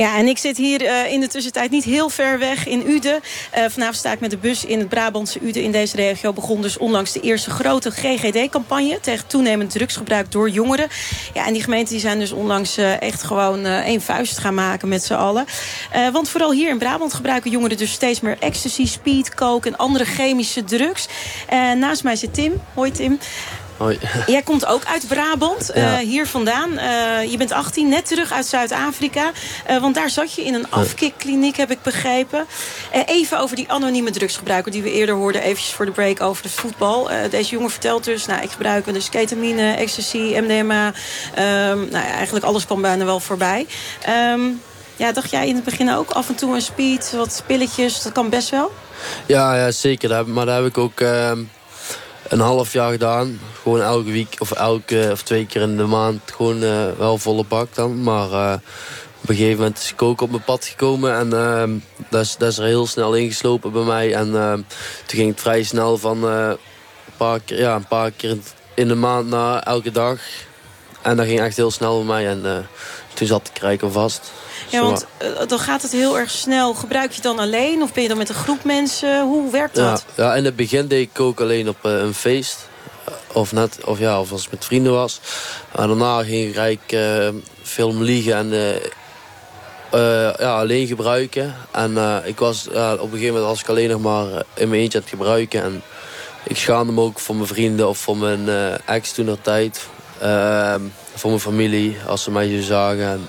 [0.00, 3.20] Ja, en ik zit hier uh, in de tussentijd niet heel ver weg in Uden.
[3.58, 5.62] Uh, vanavond sta ik met de bus in het Brabantse Uden.
[5.62, 9.00] In deze regio begon dus onlangs de eerste grote GGD-campagne...
[9.00, 10.88] tegen toenemend drugsgebruik door jongeren.
[11.34, 14.88] Ja, en die gemeenten die zijn dus onlangs uh, echt gewoon één vuist gaan maken
[14.88, 15.44] met z'n allen.
[16.12, 19.68] want vooral hier in Brabant gebruiken jongeren dus steeds meer ecstasy, speed, coke...
[19.68, 21.08] en andere chemische drugs.
[21.76, 22.60] naast mij zit Tim.
[22.74, 23.18] Hoi Tim.
[23.80, 23.98] Hoi.
[24.26, 26.00] Jij komt ook uit Brabant, ja.
[26.00, 26.72] uh, hier vandaan.
[26.72, 29.30] Uh, je bent 18, net terug uit Zuid-Afrika.
[29.70, 32.46] Uh, want daar zat je in een afkikkliniek, heb ik begrepen.
[33.06, 35.42] even over die anonieme drugsgebruiker die we eerder hoorden...
[35.42, 37.10] eventjes voor de break over het voetbal.
[37.30, 40.86] deze jongen vertelt dus, nou, ik gebruik dus ketamine, ecstasy, MDMA.
[40.86, 40.92] Um,
[41.90, 43.66] nou ja, eigenlijk alles kwam bijna wel voorbij.
[44.32, 44.62] Um,
[44.96, 48.12] ja, dacht jij in het begin ook af en toe een speed, wat pilletjes, dat
[48.12, 48.72] kan best wel?
[49.26, 50.28] Ja, ja zeker.
[50.28, 51.38] Maar daar heb ik ook ehm,
[52.30, 53.40] een half jaar gedaan.
[53.62, 57.44] Gewoon elke week of elke of twee keer in de maand gewoon uh, wel volle
[57.44, 58.02] bak dan.
[58.02, 58.54] Maar uh,
[59.22, 61.14] op een gegeven moment is ik op mijn pad gekomen.
[61.14, 64.14] En uh, dat, is, dat is er heel snel ingeslopen bij mij.
[64.14, 64.30] En
[65.06, 66.56] toen ging het vrij snel van een,
[67.16, 68.36] paar keer, ja, een paar keer
[68.74, 70.18] in de maand naar elke dag.
[71.02, 72.28] En dat ging echt heel snel bij mij.
[72.28, 72.68] En
[73.14, 74.32] toen zat ik rijker vast.
[74.70, 76.74] Ja, want uh, dan gaat het heel erg snel.
[76.74, 79.22] Gebruik je het dan alleen of ben je dan met een groep mensen?
[79.22, 80.04] Hoe werkt dat?
[80.14, 82.68] Ja, ja in het begin deed ik ook alleen op uh, een feest.
[83.32, 85.20] Of, net, of, ja, of als het met vrienden was.
[85.74, 87.28] Maar daarna ging ik uh,
[87.62, 88.80] film liegen en
[90.38, 91.54] ja, alleen gebruiken.
[91.70, 94.98] En ik was, op een gegeven moment was ik alleen nog maar in mijn eentje
[94.98, 95.62] aan het gebruiken.
[95.62, 95.82] En
[96.42, 98.48] ik schaamde me ook voor mijn vrienden of voor mijn
[98.86, 99.80] ex toen tijd.
[101.14, 103.06] Voor mijn familie, als ze mij zo zagen.
[103.06, 103.28] En,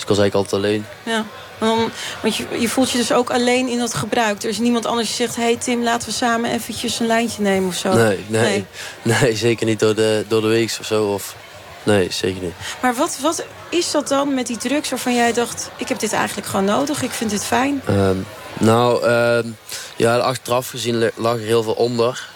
[0.00, 0.86] dus ik was eigenlijk altijd alleen.
[1.02, 1.24] Ja.
[1.58, 1.90] Dan,
[2.22, 4.42] want je, je voelt je dus ook alleen in dat gebruik.
[4.42, 5.36] Er is niemand anders die zegt...
[5.36, 7.92] hey Tim, laten we samen eventjes een lijntje nemen of zo.
[7.92, 8.64] Nee, nee, nee.
[9.02, 11.04] nee zeker niet door de, door de week of zo.
[11.04, 11.36] Of,
[11.82, 12.52] nee, zeker niet.
[12.82, 15.70] Maar wat, wat is dat dan met die drugs waarvan jij dacht...
[15.76, 17.82] ik heb dit eigenlijk gewoon nodig, ik vind dit fijn?
[17.88, 18.26] Um,
[18.58, 19.52] nou, uh,
[19.96, 22.28] ja, achteraf gezien lag er heel veel onder.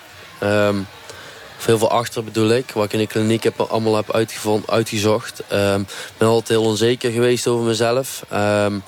[0.42, 0.87] Um,
[1.64, 2.70] veel veel achter bedoel ik.
[2.70, 5.40] Wat ik in de kliniek heb, allemaal heb uitgevonden, uitgezocht.
[5.40, 5.87] Ik um,
[6.18, 8.24] ben altijd heel onzeker geweest over mezelf.
[8.33, 8.83] Um,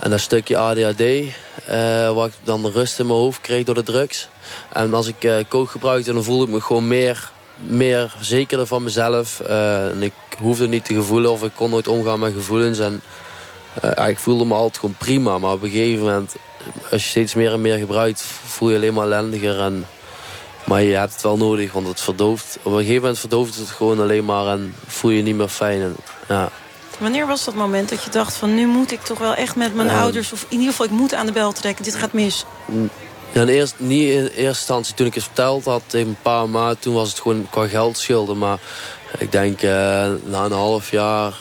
[0.00, 1.30] en dat stukje ADHD, uh,
[2.14, 4.28] waar ik dan de rust in mijn hoofd kreeg door de drugs.
[4.72, 8.82] En als ik uh, coke gebruikte, dan voelde ik me gewoon meer, meer zekerder van
[8.82, 9.42] mezelf.
[9.48, 12.78] Uh, en ik hoefde niet te gevoelen of ik kon nooit omgaan met gevoelens.
[12.78, 13.02] En
[14.06, 15.38] ik voelde me altijd gewoon prima.
[15.38, 16.36] Maar op een gegeven moment,
[16.90, 19.60] als je steeds meer en meer gebruikt, voel je alleen maar ellendiger.
[19.60, 19.86] En
[20.64, 22.58] maar je hebt het wel nodig, want het verdooft.
[22.62, 25.80] Op een gegeven moment verdooft het gewoon alleen maar en voel je niet meer fijn.
[25.80, 25.96] En,
[26.28, 26.50] ja.
[26.98, 29.74] Wanneer was dat moment dat je dacht van nu moet ik toch wel echt met
[29.74, 30.32] mijn ouders...
[30.32, 32.44] of in ieder geval ik moet aan de bel trekken, dit gaat mis?
[33.34, 36.48] Ja, in eerst, niet in eerste instantie toen ik het verteld had tegen een paar
[36.48, 36.78] maanden.
[36.78, 38.38] Toen was het gewoon qua geld schulden.
[38.38, 38.58] Maar
[39.18, 39.70] ik denk uh,
[40.24, 41.34] na een half jaar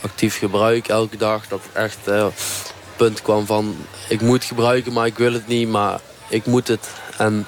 [0.00, 1.48] actief gebruik elke dag.
[1.48, 3.76] Dat het echt het punt kwam van
[4.08, 5.68] ik moet gebruiken maar ik wil het niet.
[5.68, 6.88] Maar ik moet het.
[7.16, 7.46] En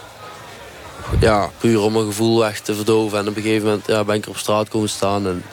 [1.21, 3.19] ja, puur om mijn gevoel weg te verdoven.
[3.19, 5.27] En op een gegeven moment ja, ben ik er op straat komen staan.
[5.27, 5.45] En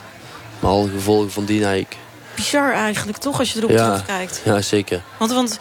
[0.59, 1.95] met alle gevolgen van die eigenlijk
[2.35, 3.39] bizar eigenlijk, toch?
[3.39, 4.41] Als je erop ja, terugkijkt.
[4.45, 5.01] Ja, zeker.
[5.17, 5.59] Want, want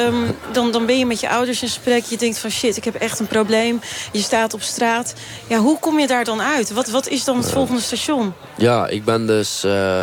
[0.00, 2.04] um, dan, dan ben je met je ouders in gesprek.
[2.04, 3.80] Je denkt van shit, ik heb echt een probleem.
[4.12, 5.14] Je staat op straat.
[5.46, 6.72] Ja, hoe kom je daar dan uit?
[6.72, 8.32] Wat, wat is dan het volgende station?
[8.56, 9.64] Ja, ik ben dus...
[9.64, 10.02] Uh,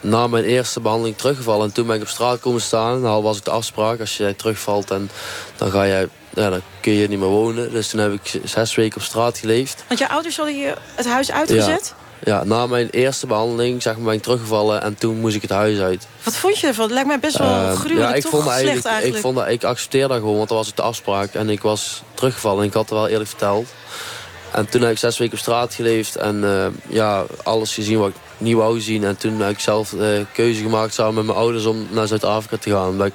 [0.00, 1.66] na mijn eerste behandeling teruggevallen.
[1.66, 3.04] En toen ben ik op straat komen staan.
[3.04, 4.00] Al was ik de afspraak.
[4.00, 5.10] Als jij terugvalt, en,
[5.56, 7.70] dan, ga jij, ja, dan kun je niet meer wonen.
[7.70, 9.84] Dus toen heb ik zes weken op straat geleefd.
[9.88, 11.94] Want je ouders hadden je het huis uitgezet?
[11.98, 12.04] Ja.
[12.24, 15.50] Ja, na mijn eerste behandeling zeg maar, ben ik teruggevallen en toen moest ik het
[15.50, 16.06] huis uit.
[16.22, 16.84] Wat vond je ervan?
[16.84, 18.30] Het lijkt mij best wel uh, gruwelijk, ja, ik toch?
[18.30, 20.82] Vond eigenlijk, eigenlijk, Ik, vond dat, ik accepteerde dat gewoon, want dat was het de
[20.82, 21.34] afspraak.
[21.34, 23.68] En ik was teruggevallen en ik had het wel eerlijk verteld.
[24.52, 28.08] En toen heb ik zes weken op straat geleefd en uh, ja, alles gezien wat
[28.08, 29.04] ik niet wou zien.
[29.04, 32.56] En toen heb ik zelf de keuze gemaakt samen met mijn ouders om naar Zuid-Afrika
[32.56, 33.04] te gaan.
[33.04, 33.12] Ik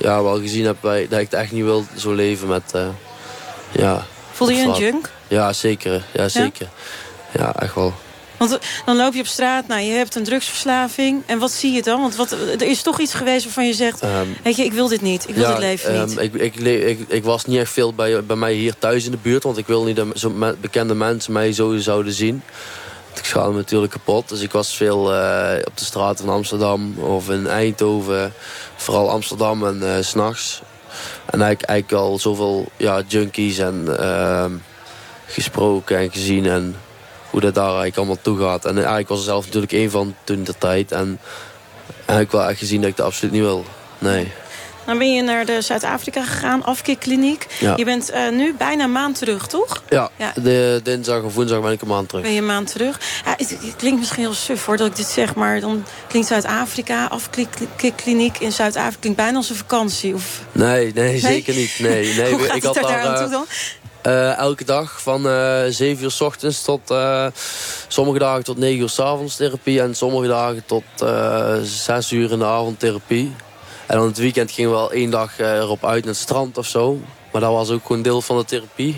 [0.00, 2.72] ja, wel gezien heb dat ik het echt niet wil zo leven met...
[2.76, 2.88] Uh,
[3.72, 5.10] ja, Voelde je een junk?
[5.28, 6.04] Ja, zeker.
[6.12, 6.68] Ja, zeker.
[7.32, 7.94] ja, ja echt wel.
[8.40, 11.22] Want dan loop je op straat, nou, je hebt een drugsverslaving.
[11.26, 12.00] En wat zie je dan?
[12.00, 14.02] Want wat, er is toch iets geweest waarvan je zegt...
[14.02, 16.16] Um, weet je, ik wil dit niet, ik wil dit leven niet.
[16.16, 19.10] Um, ik, ik, ik, ik, was niet echt veel bij, bij mij hier thuis in
[19.10, 19.42] de buurt...
[19.42, 22.42] want ik wil niet dat zo bekende mensen mij zo zouden zien.
[23.20, 24.28] Ik schaam me natuurlijk kapot.
[24.28, 28.32] Dus ik was veel uh, op de straten van Amsterdam of in Eindhoven.
[28.76, 30.62] Vooral Amsterdam en uh, s'nachts.
[31.26, 34.44] En eigenlijk, eigenlijk al zoveel ja, junkies en uh,
[35.26, 36.46] gesproken en gezien...
[36.46, 36.76] En,
[37.30, 38.64] hoe dat daar eigenlijk allemaal toe gaat.
[38.64, 40.92] En eigenlijk was er zelf natuurlijk één van toen de tijd.
[40.92, 41.20] En
[41.96, 43.64] eigenlijk wel echt gezien dat ik dat absoluut niet wil.
[43.98, 44.32] Nee.
[44.90, 47.46] Dan ben je naar de Zuid-Afrika gegaan, afkikkliniek.
[47.58, 47.72] Ja.
[47.76, 49.82] Je bent uh, nu bijna een maand terug, toch?
[49.88, 52.24] Ja, ja, de dinsdag of woensdag ben ik een maand terug.
[52.24, 53.00] Ben je een maand terug?
[53.24, 55.34] Ja, het, het, klinkt misschien heel suf hoor, dat ik dit zeg...
[55.34, 58.96] maar dan klinkt Zuid-Afrika, afkikkliniek in Zuid-Afrika...
[59.00, 60.14] klinkt bijna als een vakantie.
[60.14, 60.40] Of...
[60.52, 61.76] Nee, nee, zeker niet.
[61.78, 63.46] Nee, nee, Hoe gaat ik had daar, aan toe dan?
[64.06, 67.26] Uh, elke dag van uh, eh, 7 uur s ochtends tot uh,
[67.88, 69.80] sommige dagen tot 9 uur s avonds therapie.
[69.80, 70.84] En sommige dagen tot
[71.62, 73.32] 6 uur in de avond therapie.
[73.90, 76.66] En dan het weekend gingen we wel één dag erop uit naar het strand of
[76.66, 77.00] zo.
[77.32, 78.96] Maar dat was ook gewoon deel van de therapie.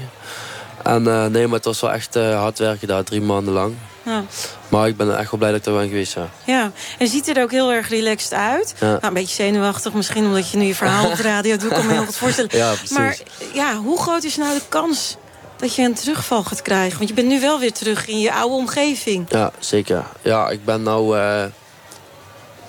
[0.83, 1.02] En
[1.33, 3.74] nee, maar het was wel echt hard werken daar, drie maanden lang.
[4.02, 4.24] Ja.
[4.68, 6.28] Maar ik ben echt wel blij dat ik er ben geweest, ja.
[6.44, 8.74] Ja, en ziet er ook heel erg relaxed uit.
[8.81, 11.72] Nou, een beetje zenuwachtig misschien, omdat je nu je verhaal op de radio doet.
[11.72, 12.50] kan me heel goed voorstellen.
[12.57, 12.96] Ja, precies.
[12.96, 13.18] Maar
[13.55, 15.16] ja, hoe groot is nou de kans
[15.57, 16.96] dat je een terugval gaat krijgen?
[16.96, 19.26] Want je bent nu wel weer terug in je oude omgeving.
[19.28, 20.05] Ja, zeker.
[20.22, 21.44] Ja, ik ben nu uh,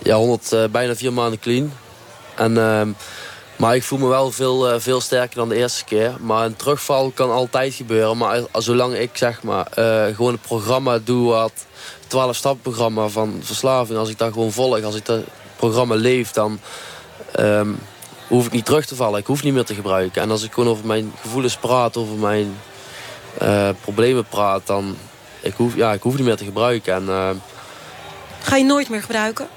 [0.04, 1.74] ja, 100, uh, bijna vier maanden clean.
[2.36, 2.56] En...
[2.56, 2.82] Uh,
[3.56, 6.16] maar ik voel me wel veel, uh, veel sterker dan de eerste keer.
[6.20, 8.18] Maar een terugval kan altijd gebeuren.
[8.18, 11.52] Maar zolang ik zeg maar uh, gewoon het programma doe wat
[12.08, 14.00] 12 stappenprogramma van verslaving.
[14.00, 15.24] Als ik dat gewoon volg, als ik dat
[15.56, 16.60] programma leef, dan
[17.40, 17.80] um,
[18.28, 19.20] hoef ik niet terug te vallen.
[19.20, 20.22] Ik hoef niet meer te gebruiken.
[20.22, 22.58] En als ik gewoon over mijn gevoelens praat, over mijn
[23.42, 24.96] uh, problemen praat, dan
[25.42, 26.94] ik hoef, ja, ik hoef niet meer te gebruiken.
[26.94, 27.42] En,
[28.42, 29.48] Ga je nooit meer gebruiken?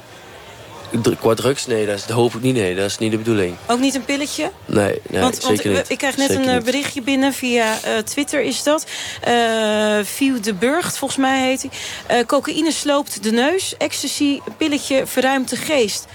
[1.20, 2.55] Qua drugs, nee, dat, hoop ik niet.
[2.55, 3.57] Nee, dat is niet de bedoeling.
[3.66, 4.51] Ook niet een pilletje?
[4.66, 5.90] Nee, nee want, zeker want, niet.
[5.90, 8.87] Ik krijg net een eh, berichtje binnen via uh, Twitter is dat.
[9.29, 12.18] Uh, View de Burgt, volgens mij heet hij.
[12.18, 13.77] Uh, cocaïne sloopt de neus.
[13.77, 16.07] Ecstasy, pilletje verruimt de geest.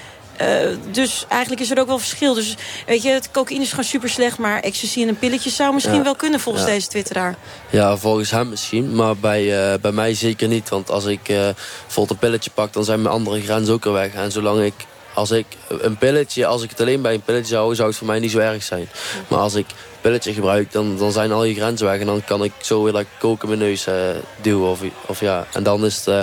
[0.42, 2.34] Uh, dus eigenlijk is er ook wel verschil.
[2.34, 4.38] Dus weet je, het cocaïne is gewoon super slecht...
[4.38, 6.04] maar ecstasy en een pilletje zou misschien ja.
[6.04, 6.72] wel kunnen volgens ja.
[6.72, 7.36] deze twitteraar.
[7.70, 10.70] Ja, volgens hem misschien, maar bij, uh, bij mij zeker niet.
[10.70, 11.38] Want als ik uh,
[11.82, 12.74] bijvoorbeeld een pilletje pak...
[12.74, 14.14] dan zijn mijn andere grenzen ook er weg.
[14.14, 14.74] En zolang ik
[15.14, 17.98] als ik een pilletje, als ik het alleen bij een pilletje zou houden, zou het
[17.98, 18.90] voor mij niet zo erg zijn.
[19.28, 22.00] Maar als ik een pilletje gebruik, dan, dan zijn al je grenzen weg.
[22.00, 23.96] En dan kan ik zo weer like, koken mijn neus uh,
[24.42, 24.70] duwen.
[24.70, 25.48] Of, of ja.
[25.54, 26.20] En dan is het uh,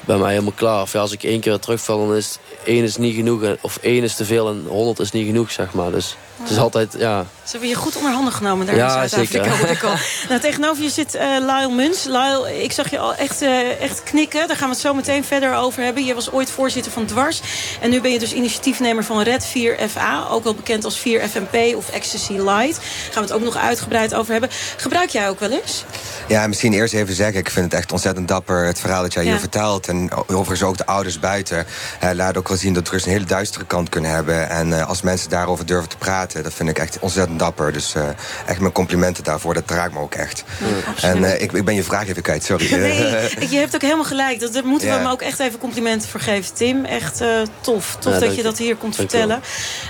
[0.00, 0.82] bij mij helemaal klaar.
[0.82, 3.56] Of ja, als ik één keer terugval, dan is één is niet genoeg.
[3.60, 5.90] Of één is te veel en honderd is niet genoeg, zeg maar.
[5.90, 7.24] Dus het is altijd, ja...
[7.44, 9.94] Ze hebben je goed onder handen genomen daar ja, in Zuid-Afrika.
[10.28, 12.04] nou, tegenover je zit uh, Lyle Muns.
[12.04, 14.48] Lyle, ik zag je al echt, uh, echt knikken.
[14.48, 16.04] Daar gaan we het zo meteen verder over hebben.
[16.04, 17.40] Je was ooit voorzitter van Dwars.
[17.80, 20.30] En nu ben je dus initiatiefnemer van Red 4FA.
[20.30, 22.76] Ook wel bekend als 4FMP of Ecstasy Light.
[22.76, 24.50] Daar gaan we het ook nog uitgebreid over hebben.
[24.76, 25.84] Gebruik jij ook wel eens?
[26.28, 27.38] Ja, misschien eerst even zeggen.
[27.40, 29.30] Ik vind het echt ontzettend dapper het verhaal dat jij ja.
[29.30, 29.88] hier vertelt.
[29.88, 31.66] En overigens ook de ouders buiten.
[32.04, 34.50] Uh, laat ook gezien dat drugs een hele duistere kant kunnen hebben.
[34.50, 37.72] En eh, als mensen daarover durven te praten, dat vind ik echt ontzettend dapper.
[37.72, 38.08] Dus eh,
[38.46, 40.44] echt mijn complimenten daarvoor, dat raakt me ook echt.
[41.00, 42.62] en eh, ik, ik ben je vraag even kwijt, sorry.
[42.84, 44.40] Nee, je hebt ook helemaal gelijk.
[44.40, 45.00] Dat, daar moeten we Ja.
[45.00, 46.54] hem ook echt even complimenten voor geven.
[46.54, 47.28] Tim, echt eh,
[47.60, 47.96] tof.
[48.00, 49.42] Tof Ja, dat je dat hier komt vertellen.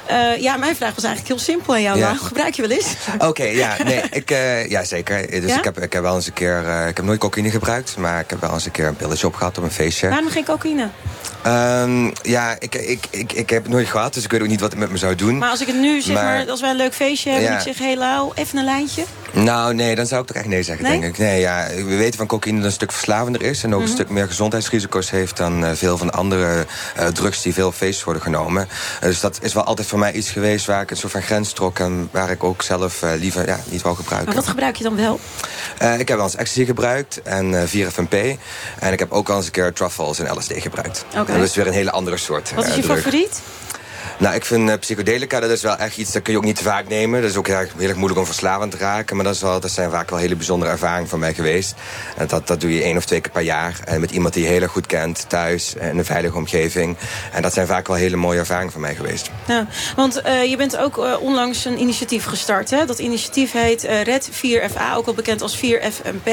[0.07, 1.99] Eh, ja, mijn vraag was eigenlijk heel simpel aan jou.
[1.99, 2.15] Ja.
[2.15, 2.95] Gebruik je wel eens?
[3.29, 5.31] Oké, ja, nee, ik, eh, ja, zeker.
[5.41, 5.59] Dus Ja?
[5.59, 8.21] Ik, heb, ik heb wel eens een keer, eh, ik heb nooit cocaïne gebruikt, maar
[8.21, 10.09] ik heb wel eens een keer een pilletje opgehad op een feestje.
[10.09, 10.89] Waarom geen cocaïne?
[11.45, 14.61] Ehm, ja, ik, ik, ik, ik heb het nooit gehad, dus ik weet ook niet
[14.61, 15.39] wat het met me zou doen.
[15.39, 17.49] Maar als ik het nu zeg maar, Maar- als wij een leuk feestje hebben...
[17.49, 17.55] Ja.
[17.61, 19.05] en ik zeg, Lau, even een lijntje.
[19.33, 21.01] Nou, nee, dan zou ik toch echt nee zeggen, Nee?
[21.01, 21.19] denk ik.
[21.19, 23.63] Nee, ja, we weten van cocaïne dat een stuk verslavender is...
[23.63, 23.89] en ook Mhm.
[23.89, 25.37] een stuk meer gezondheidsrisico's heeft...
[25.37, 28.69] dan eh, veel van de andere eh, drugs die veel op feest worden genomen.
[29.01, 31.23] Eh, dus dat is wel altijd voor mij iets geweest waar ik een soort van
[31.23, 31.79] grens trok...
[31.79, 34.27] en waar ik ook zelf liever ja, niet wou gebruiken.
[34.29, 35.21] Maar wat gebruik je dan wel?
[35.99, 38.39] Ik heb wel eens ecstasy gebruikt en eh 4FMP.
[38.79, 41.05] En ik heb ook wel eens een keer truffles en LSD gebruikt.
[41.19, 41.33] Oké.
[41.39, 43.43] Dat is weer een hele andere soort Wat is eh, je favoriet?
[44.19, 46.13] Nou, ik vind eh, psychedelica, dat is wel echt iets...
[46.13, 47.21] dat kun je ook niet te vaak nemen.
[47.21, 49.17] Dat is ook heel erg, heel erg moeilijk om verslavend te raken.
[49.17, 51.75] Maar dat, is wel, dat zijn vaak wel hele bijzondere ervaringen voor mij geweest.
[52.17, 53.81] En dat, dat doe je één of twee keer per jaar.
[53.85, 56.97] En met iemand die je heel erg goed kent, thuis, in een veilige omgeving.
[57.33, 59.31] En dat zijn vaak wel hele mooie ervaringen voor mij geweest.
[59.47, 62.71] Ja, want eh, je bent ook eh, onlangs een initiatief gestart.
[62.71, 62.85] Hè?
[62.85, 66.31] Dat initiatief heet eh, Red 4FA, ook wel bekend als 4FMP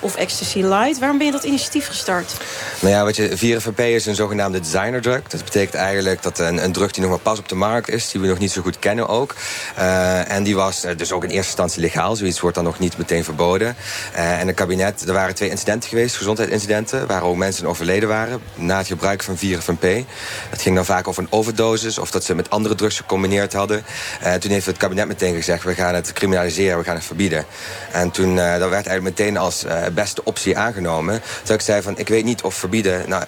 [0.00, 0.98] of Ecstasy Light.
[0.98, 2.36] Waarom ben je dat initiatief gestart?
[2.80, 5.22] Nou ja, wat je, 4FMP is een zogenaamde designerdrug.
[5.22, 8.10] Dat betekent eigenlijk dat een, een drug die nog maar pas op de markt is...
[8.10, 9.34] die we nog niet zo goed kennen ook.
[9.76, 12.16] Eh, en die was eh, dus ook in eerste instantie legaal.
[12.16, 13.76] Zoiets wordt dan nog niet meteen verboden.
[14.12, 17.06] Eh, en het kabinet, er waren twee incidenten geweest, gezondheidsincidenten...
[17.06, 20.04] waar ook mensen overleden waren na het gebruik van 4FMP.
[20.50, 21.98] Dat ging dan vaak over een overdosis...
[21.98, 23.84] of dat ze met andere drugs gecombineerd hadden.
[24.20, 25.64] Eh, toen heeft het kabinet meteen gezegd...
[25.64, 27.44] we gaan het criminaliseren, we gaan het verbieden.
[27.92, 31.22] En toen dat werd eigenlijk meteen als beste optie aangenomen.
[31.42, 33.24] Toen ik zei van, ik weet niet of verbieden nou,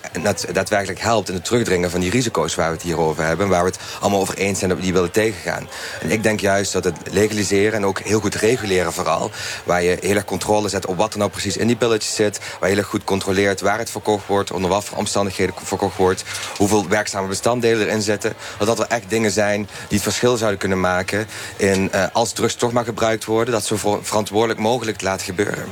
[0.53, 1.29] daadwerkelijk helpt...
[1.29, 3.49] in het terugdringen van die risico's waar we het hier over hebben...
[3.49, 5.68] waar we het allemaal over eens zijn we die willen tegengaan.
[6.01, 9.31] En ik denk juist dat het legaliseren en ook heel goed reguleren vooral...
[9.64, 12.38] waar je heel erg controle zet op wat er nou precies in die pilletjes zit...
[12.38, 14.53] waar je heel erg goed controleert waar het verkocht wordt...
[14.53, 16.25] onder wat voor omstandigheden verkocht wordt...
[16.57, 18.35] hoeveel werkzame bestanddelen erin zitten...
[18.59, 21.27] dat dat wel echt dingen zijn die het verschil zouden kunnen maken...
[21.57, 23.55] in eh, als drugs toch maar gebruikt worden...
[23.55, 25.64] dat zo ver- verantwoordelijk mogelijk laten gebeuren.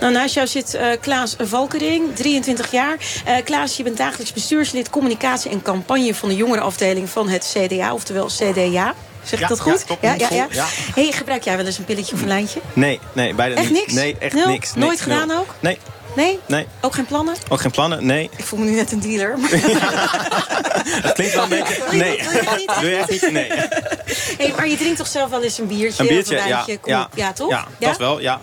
[0.00, 2.96] Nou, naast jou zit eh, Klaas Valkering, 23 jaar.
[3.24, 6.14] Eh, Klaas, je bent dagelijks bestuurslid communicatie en campagne...
[6.14, 8.94] van de jongerenafdeling van het CDA, oftewel CDA.
[9.22, 9.84] Zeg ik Ja, dat goed?
[10.00, 10.66] ja, ja, ja.
[10.94, 12.60] Hey, gebruik jij wel eens een pilletje of een lijntje?
[12.72, 13.92] Nee, nee, beide Echt niks?
[13.92, 14.46] Nee, echt Nul?
[14.48, 14.74] niks.
[14.74, 15.38] Nooit gedaan nul.
[15.38, 15.54] ook?
[15.60, 15.78] Nee,
[16.16, 16.38] Nee?
[16.46, 16.66] nee.
[16.80, 17.34] Ook geen plannen?
[17.48, 18.06] Ook geen plannen?
[18.06, 18.30] Nee.
[18.36, 19.36] Ik voel me nu net een dealer.
[21.02, 21.82] Dat klinkt wel een beetje...
[21.90, 22.22] Nee.
[22.80, 23.30] Doe je echt niet?
[23.32, 23.50] Nee.
[24.38, 26.02] hey, maar je drinkt toch zelf wel eens een biertje?
[26.02, 27.08] Een biertje, of een ja, wijntje?
[27.14, 27.50] Ja, toch?
[27.50, 28.38] Ja, dat wel, ja.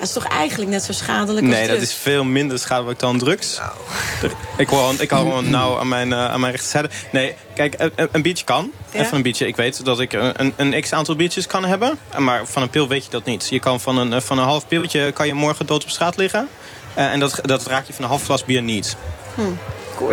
[0.00, 3.18] Dat is toch eigenlijk net zo schadelijk als Nee, dat is veel minder schadelijk dan
[3.18, 3.58] drugs.
[3.58, 4.32] Nou.
[4.56, 6.90] Ik, hoor, ik hou gewoon nauw aan mijn, eh, aan mijn rechterzijde.
[7.12, 8.70] Nee, kijk, een, biertje kan.
[8.92, 9.00] Ja?
[9.00, 9.46] Even een biertje.
[9.46, 11.98] Ik weet dat ik een, een, een x-aantal biertjes kan hebben.
[12.18, 13.48] Maar van een pil weet je dat niet.
[13.48, 16.48] Je kan van een, van een half pilletje kan je morgen dood op straat liggen.
[16.94, 18.96] Eh, en dat, dat raak je van een half glas bier niet.
[19.34, 19.42] Hm.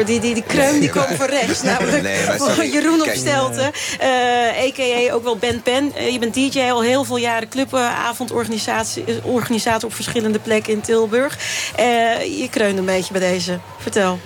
[0.06, 1.62] Die, die, die kreun die komt van rechts.
[1.62, 2.69] Namelijk Nee, van.
[2.69, 3.17] Jeroen op Kijk.
[3.17, 3.71] Stelten.
[4.00, 5.13] eh, a.k.a.
[5.13, 5.91] ook wel Ben Pen.
[5.95, 7.50] Eh, je bent DJ al heel veel jaren.
[7.50, 11.38] Clubavondorganisator op verschillende plekken in Tilburg.
[11.76, 11.86] Eh,
[12.39, 13.60] je kreunt een beetje bij deze.
[13.80, 14.19] Vertel.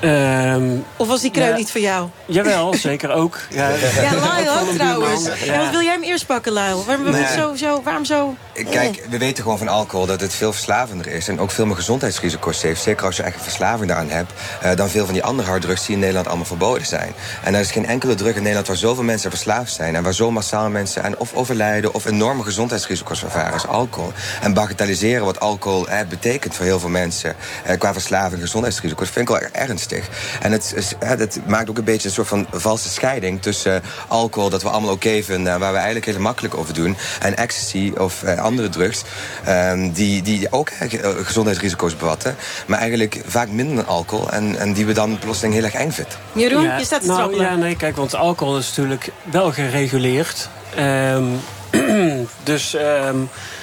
[0.00, 1.56] Ehm, Of was die kreun ja.
[1.56, 2.08] niet voor jou?
[2.32, 3.38] Jawel, zeker ook.
[3.50, 5.24] Ja, Ja, Lyle ook trouwens.
[5.28, 6.84] En wat wil jij hem eerst pakken, Lyle?
[6.84, 7.36] Waarom, waarom, Nee.
[7.36, 8.34] zo, zo, waarom zo?
[8.70, 11.28] Kijk, we weten gewoon van alcohol dat het veel verslavender is...
[11.28, 12.82] en ook veel meer gezondheidsrisico's heeft.
[12.82, 14.32] Zeker als je echt een verslaving daaraan hebt...
[14.60, 17.12] eh, dan veel van die andere harddrugs die in Nederland allemaal verboden zijn.
[17.42, 19.96] En er is geen enkele drug in Nederland waar zoveel mensen verslaafd zijn...
[19.96, 21.94] en waar zo massaal mensen aan of overlijden...
[21.94, 24.12] of enorme gezondheidsrisico's ervaren als alcohol.
[24.42, 27.34] En bagatelliseren wat alcohol eh, betekent voor heel veel mensen...
[27.64, 30.08] eh, qua verslaving en gezondheidsrisico's, vind ik wel erg ernstig.
[30.40, 33.42] En het, is, eh, het maakt ook een beetje een soort van valse scheiding...
[33.42, 35.52] tussen eh, alcohol, dat we allemaal oké vinden...
[35.52, 36.96] en waar we eigenlijk heel makkelijk over doen...
[37.20, 39.02] en ecstasy of eh, andere drugs...
[39.44, 40.88] ehm, die, die ook eh,
[41.22, 42.36] gezondheidsrisico's bevatten...
[42.66, 44.30] maar eigenlijk vaak minder dan alcohol...
[44.30, 46.14] en, en die we dan plotseling heel erg eng vinden.
[46.32, 47.46] Jeroen, Ja, je staat te nou, trappelen.
[47.46, 50.48] Ja, nee, kijk, want alcohol is natuurlijk wel gereguleerd.
[50.74, 51.24] Ehm,
[52.42, 53.61] dus ehm, d-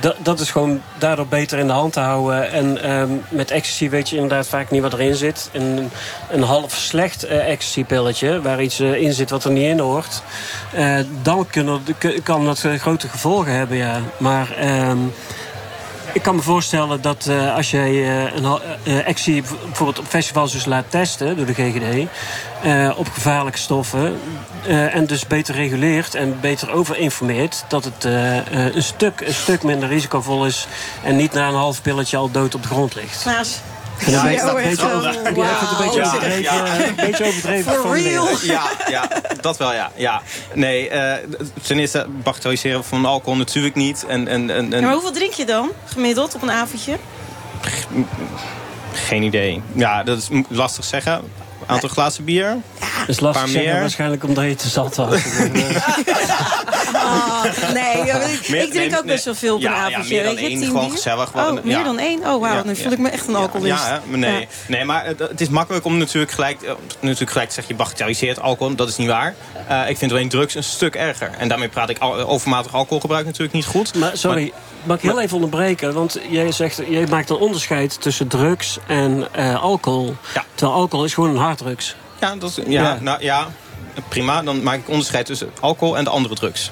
[0.00, 2.50] dat- dat is gewoon daardoor beter in de hand te houden.
[2.52, 5.48] En ehm, met ecstasy weet je inderdaad vaak niet wat erin zit.
[5.52, 5.90] Een,
[6.30, 10.22] een half slecht eh, ecstasy-pilletje, waar iets eh, in zit wat er niet in hoort...
[10.72, 11.80] eh, dan kunnen,
[12.22, 14.00] kan dat eh, grote gevolgen hebben, ja.
[14.16, 14.50] Maar...
[14.56, 14.98] ehm,
[16.14, 18.44] ik kan me voorstellen dat eh, als jij eh, een
[18.84, 22.08] eh, v- bijvoorbeeld op festivals dus laat testen door de GGD
[22.96, 24.20] op gevaarlijke stoffen
[24.66, 28.04] en dus beter reguleert en beter overinformeert dat het
[28.74, 30.66] een, stuk, een stuk minder risicovol is
[31.02, 33.22] en niet na een half pilletje al dood op de grond ligt.
[33.22, 33.60] Klaas,
[33.98, 34.62] Ja, Ja, een ja, over- wow.
[34.64, 36.86] het een beetje Ja, overdreven, ja.
[36.86, 38.28] een beetje overdreven For real?
[38.42, 39.08] Ja, ja,
[39.40, 39.90] dat wel, ja.
[39.94, 40.22] ja.
[40.54, 41.28] Nee, eh,
[41.62, 44.04] ten eerste bagatelliseren van alcohol natuurlijk niet.
[44.08, 46.96] En, en, en, en Ja, maar hoeveel drink je dan gemiddeld op een avondje?
[48.92, 49.62] Geen idee.
[49.74, 51.20] Ja, dat is lastig zeggen.
[51.66, 52.56] Aantal glazen bier.
[52.98, 53.80] Dat is lastig Paar zeggen, meer.
[53.80, 55.10] waarschijnlijk omdat je te zat was.
[57.74, 59.82] nee, ja, ik, Meer- ik drink nee, ook best wel veel op ja, een ja,
[59.86, 60.14] avondje.
[60.14, 60.90] meer dan weet je, één, gewoon bier.
[60.90, 61.28] gezellig.
[61.28, 62.18] Oh, Wel, meer dan één?
[62.18, 62.90] Oh, wauw, Ja, dan voel ja.
[62.92, 63.84] ik me echt een alcoholist.
[63.86, 64.40] Ja, nee.
[64.40, 64.46] Ja.
[64.68, 67.72] nee, maar het, het is makkelijk om natuurlijk gelijk, eh, natuurlijk gelijk te zeggen...
[67.76, 69.34] je bagatelliseert alcohol, dat is niet waar.
[69.68, 71.30] Eh, ik vind alleen drugs een stuk erger.
[71.38, 73.94] En daarmee praat ik al, overmatig alcoholgebruik natuurlijk niet goed.
[73.94, 75.92] Maar sorry, mag ik heel even onderbreken?
[75.94, 80.14] Want jij, zegt, jij maakt een onderscheid tussen drugs en eh, alcohol.
[80.54, 81.96] Terwijl alcohol is gewoon een harddrugs.
[82.20, 82.98] Ja, dat is, ja, Ja.
[83.00, 83.46] Nou, ja,
[84.08, 84.42] prima.
[84.42, 86.70] Dan maak ik onderscheid tussen alcohol en de andere drugs.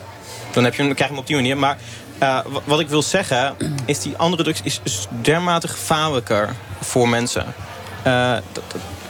[0.53, 1.57] Dan, heb je, dan krijg je hem op die manier.
[1.57, 1.77] Maar
[2.19, 6.49] eh, wa- wat ik wil zeggen, is die andere drugs is is dermate gevaarlijker
[6.81, 7.55] voor mensen.
[8.03, 8.37] Eh,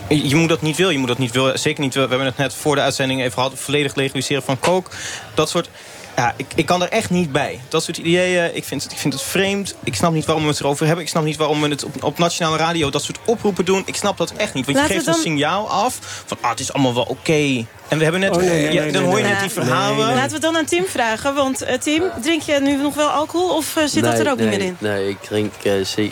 [0.08, 0.92] je moet dat niet willen.
[0.92, 1.58] Je moet dat niet willen.
[1.58, 1.94] Zeker niet.
[1.94, 3.52] We hebben het net voor de uitzending even gehad.
[3.54, 4.90] Volledig legaliseren van coke.
[5.34, 5.68] Dat soort...
[6.16, 7.60] Ja, ik, ik kan er echt niet bij.
[7.68, 9.74] Dat soort ideeën, ik vind, het- ik vind het vreemd.
[9.84, 11.04] Ik snap niet waarom we het erover hebben.
[11.04, 13.82] Ik snap niet waarom we het op, op nationale radio dat soort oproepen doen.
[13.86, 14.64] Ik snap dat echt niet.
[14.64, 17.64] Want je Laten geeft een signaal af van ah, het is allemaal wel oké.
[17.88, 19.32] En we hebben net, Oh, nee, nee, ja, nee, dan nee, hoor je nee.
[19.34, 19.96] net die Nee, verhalen.
[19.96, 20.14] nee, nee.
[20.14, 21.34] Laten we het dan aan Tim vragen.
[21.34, 24.38] Want eh, Tim, drink je nu nog wel alcohol of eh, zit dat er ook
[24.38, 24.76] nee, niet meer in?
[24.78, 25.52] Nee, ik drink...
[25.62, 26.10] eh ze-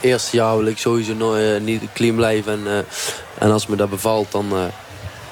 [0.00, 2.52] eerste jaar wil ik sowieso no- eh, niet clean blijven.
[2.52, 2.78] En, eh,
[3.44, 4.58] en als me dat bevalt, dan eh,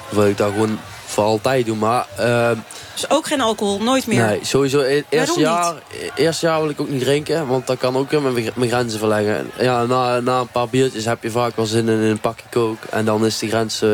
[0.08, 0.78] wil ik dat gewoon
[1.16, 1.78] voor altijd doen.
[1.78, 2.06] Maar...
[2.16, 2.50] eh,
[2.94, 4.26] Dus ook geen alcohol, nooit meer?
[4.26, 4.80] Nee, sowieso.
[4.80, 8.10] e- Eerste jaar, e- eerste jaar wil ik ook niet drinken, want dat kan ook
[8.10, 9.50] weer mijn, grenzen verleggen.
[9.58, 12.86] Ja, na, na een paar biertjes heb je vaak wel zin in een pakje coke.
[12.90, 13.90] En dan is die grens, eh,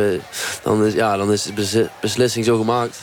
[0.62, 2.97] dan is, ja, dan is de beslissing zo gemaakt.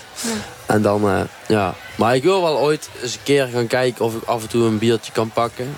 [0.66, 1.74] En dan, eh, ja.
[1.96, 4.66] Maar ik wil wel ooit eens een keer gaan kijken of ik af en toe
[4.66, 5.76] een biertje kan pakken.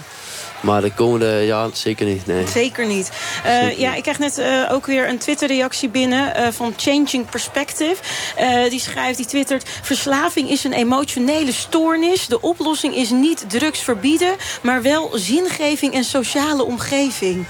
[0.62, 2.48] Maar de komende jaar zeker niet, nee.
[2.48, 3.12] Zeker niet.
[3.44, 7.30] Eh, Zeker ja, ik krijg net eh, ook weer een Twitter-reactie binnen eh, van Changing
[7.30, 7.96] Perspective.
[8.36, 9.70] Eh, die schrijft, die twittert...
[9.82, 12.28] Verslaving is een emotionele stoornis.
[12.28, 14.36] De oplossing is niet drugs verbieden...
[14.62, 17.46] maar wel zingeving en sociale omgeving.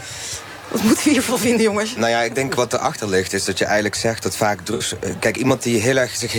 [0.71, 1.95] Wat moeten we hiervan vinden, jongens?
[1.95, 4.93] Nou ja, ik denk wat erachter ligt is dat je eigenlijk zegt dat vaak drugs...
[4.99, 6.33] eh, Kijk, iemand die heel erg zich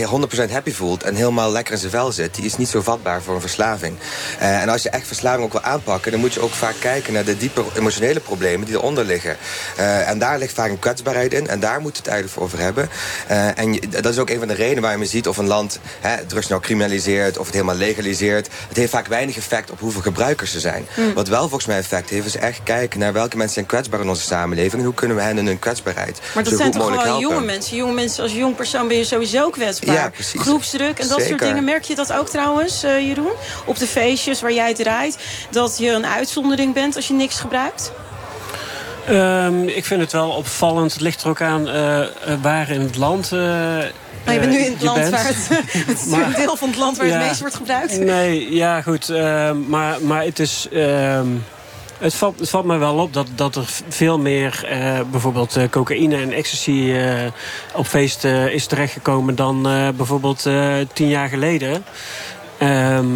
[0.48, 2.34] 100% happy voelt en helemaal lekker in zijn vel zit...
[2.34, 3.96] die is niet zo vatbaar voor een verslaving.
[4.38, 6.10] Eh, en als je echt verslaving ook wil aanpakken...
[6.10, 9.36] dan moet je ook vaak kijken naar de diepe emotionele problemen die eronder liggen.
[9.76, 12.88] Eh, en daar ligt vaak een kwetsbaarheid in en daar moet het eigenlijk over hebben.
[13.56, 15.78] En je- dat is ook een van de redenen waarom je ziet of een land
[16.00, 17.38] hè, drugs nou criminaliseert...
[17.38, 18.48] of het helemaal legaliseert.
[18.68, 20.86] Het heeft vaak weinig effect op hoeveel gebruikers er zijn.
[20.94, 21.14] Hmm.
[21.14, 24.08] Wat wel volgens mij effect heeft, is echt kijken naar welke mensen zijn kwetsbaar in
[24.08, 24.72] onze samenleving...
[24.74, 27.04] en hoe kunnen we hen in hun kwetsbaarheid Maar dat zo zijn goed toch gewoon
[27.06, 27.20] helpen.
[27.28, 27.76] jonge mensen.
[27.76, 29.94] Jonge mensen als jong persoon ben je sowieso kwetsbaar.
[29.94, 30.40] Ja, precies.
[30.40, 31.64] Groepsdruk en dat soort dingen.
[31.64, 33.32] Merk je dat ook trouwens, eh, Jeroen?
[33.64, 35.18] Op de feestjes waar jij draait.
[35.50, 37.92] Dat je een uitzondering bent als je niks gebruikt?
[39.06, 40.92] Ehm, ik vind het wel opvallend.
[40.92, 42.08] Het ligt er ook aan eh, eh,
[42.42, 43.90] waar in het land eh Nou,
[44.24, 45.10] je bent nu in het je land bent.
[45.10, 45.48] waar het,
[45.86, 47.18] het is Maar- een deel van het land waar Ja.
[47.18, 47.98] het meest wordt gebruikt.
[47.98, 49.08] Nee, ja goed.
[49.08, 50.66] ehm, maar, maar het is...
[50.72, 51.26] ehm,
[52.02, 55.68] het valt, het valt mij wel op dat, dat er veel meer eh, bijvoorbeeld eh,
[55.70, 57.26] cocaïne en ecstasy eh,
[57.74, 59.62] op feest eh, is terechtgekomen dan
[59.96, 60.48] bijvoorbeeld
[60.92, 61.84] tien jaar geleden.
[62.58, 63.06] Ehm,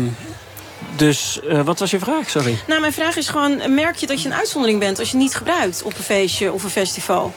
[0.97, 2.31] dus wat was je vraag?
[2.31, 2.59] Sorry.
[2.67, 5.35] Nou, mijn vraag is gewoon, merk je dat je een uitzondering bent als je niet
[5.35, 7.35] gebruikt op een feestje of een festival?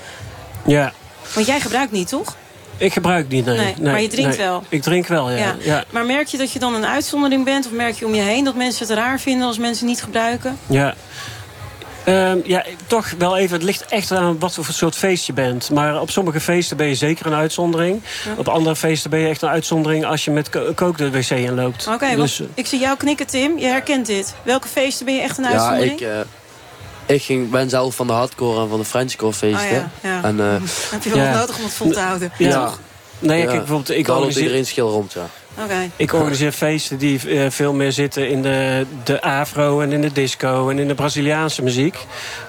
[0.66, 0.94] Ja,
[1.34, 2.36] Want jij gebruikt niet, toch?
[2.78, 3.46] ik gebruik niet.
[3.46, 4.48] Nee, Nee, maar je drinkt nee.
[4.48, 4.64] wel.
[4.70, 5.38] Ik drink wel, ja.
[5.38, 5.56] Ja.
[5.62, 5.84] ja.
[5.90, 7.66] Maar merk je dat je dan een uitzondering bent?
[7.66, 10.58] Of merk je om je heen dat mensen het raar vinden als mensen niet gebruiken?
[10.68, 10.96] Ja.
[12.04, 13.54] Ehm, ja, toch wel even.
[13.56, 15.70] Het ligt echt aan wat voor soort feest je bent.
[15.70, 18.02] Maar op sommige feesten ben je zeker een uitzondering.
[18.26, 18.32] Ja.
[18.38, 21.30] Op andere feesten ben je echt een uitzondering als je met ko- kook de wc
[21.30, 21.88] inloopt.
[21.88, 23.58] Oké, dus, ik zie jou knikken, Tim.
[23.58, 24.36] Je herkent dit.
[24.44, 25.92] Welke feesten ben je echt een Ja, uitzondering?
[26.00, 29.66] ik, eh, ik ging, ben zelf van de hardcore en van de Frenchcore feesten.
[29.66, 30.24] Oh ja, ja.
[30.24, 30.46] En, eh,
[30.92, 31.30] Heb je wel Ja.
[31.30, 32.32] wat nodig om het vol te houden?
[32.38, 32.64] Ja.
[32.66, 32.80] Toch?
[33.20, 35.28] nee, kijk, bijvoorbeeld, ik organiseer, iedereen schil rond, ja.
[35.96, 40.12] Ik organiseer feesten die eh, veel meer zitten in de, de afro en in de
[40.12, 41.98] disco en in de Braziliaanse muziek.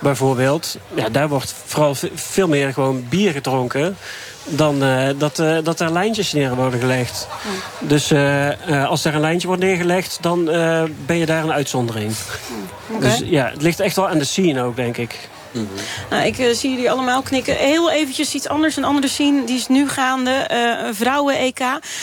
[0.00, 0.76] Bijvoorbeeld.
[0.94, 3.96] Ja, daar wordt vooral ve- veel meer gewoon bier gedronken.
[4.44, 7.28] Dan eh, dat, eh, dat er lijntjes neer worden gelegd.
[7.80, 8.12] Dus
[8.86, 10.44] als er een lijntje wordt neergelegd, dan
[11.06, 12.12] ben je daar een uitzondering.
[13.00, 15.28] Dus ja, het ligt echt wel aan de scene ook, denk ik.
[16.10, 17.56] Nou, ik eh, zie jullie allemaal knikken.
[17.56, 18.76] Heel eventjes iets anders.
[18.76, 20.30] Een andere scene, die is nu gaande.
[20.30, 21.60] Eh, Vrouwen-EK.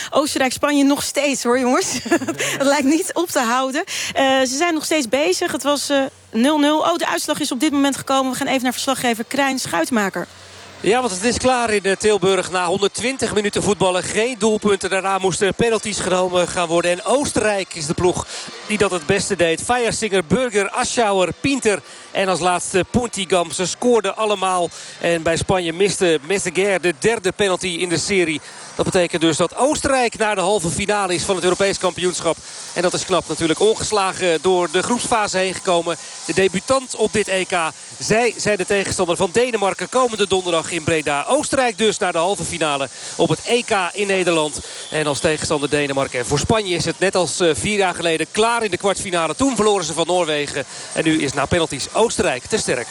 [0.10, 2.00] Oostenrijk-Spanje nog steeds, hoor jongens.
[2.58, 3.84] Het lijkt niet op te houden.
[4.14, 5.52] Eh, ze zijn nog steeds bezig.
[5.52, 6.40] Het was eh, 0-0.
[6.40, 8.32] oh, de uitslag is op dit moment gekomen.
[8.32, 10.28] We gaan even naar verslaggever Krijn Schuitmaker.
[10.82, 14.04] Ja, want het is klaar in eh, Tilburg na 120 minuten voetballen.
[14.04, 14.90] Geen doelpunten.
[14.90, 16.92] Daarna moesten penalties genomen gaan worden.
[16.92, 18.28] En Oostenrijk is de ploeg
[18.68, 19.64] die dat het beste deed.
[19.64, 23.52] Feiersinger, Burger, Aschauer, Pinter en als laatste Puntigam.
[23.52, 24.70] Ze scoorden allemaal.
[25.00, 28.42] En bij Spanje miste Messeguer de derde penalty in de serie.
[28.78, 32.38] Dat betekent dus dat Oostenrijk naar de halve finale is van het Europees kampioenschap.
[32.74, 35.98] En dat is knap natuurlijk ongeslagen door de groepsfase heen gekomen.
[36.26, 37.58] De debutant op dit EK.
[38.00, 41.26] Zij zijn de tegenstander van Denemarken komende donderdag in Breda.
[41.28, 44.60] Oostenrijk dus naar de halve finale op het EK in Nederland.
[44.90, 46.20] En als tegenstander Denemarken.
[46.20, 49.36] En voor Spanje is het net als eh, vier jaar geleden klaar in de kwartfinale.
[49.36, 50.66] Toen verloren ze van Noorwegen.
[50.94, 52.88] En nu is na penalties Oostenrijk te sterk.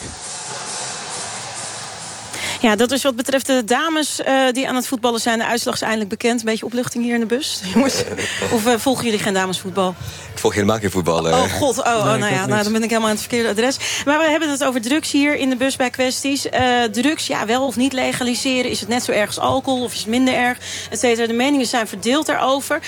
[2.61, 5.39] Ja, dat is wat betreft de dames uh, die aan het voetballen zijn.
[5.39, 6.39] De uitslag is eindelijk bekend.
[6.39, 8.03] Een beetje opluchting hier in de bus, jongens.
[8.51, 9.95] Of uh, volgen jullie geen damesvoetbal?
[10.33, 11.25] Ik volg helemaal geen voetbal.
[11.25, 13.77] Oh god, oh, oh nou ja, nou, dan ben ik helemaal aan het verkeerde adres.
[14.05, 16.45] Maar we hebben het over drugs hier in de bus bij kwesties.
[16.45, 18.71] Uh, drugs, ja, wel of niet legaliseren.
[18.71, 20.57] Is het net zo erg als alcohol of is het minder erg?
[20.89, 21.27] Et cetera.
[21.27, 22.79] De meningen zijn verdeeld daarover.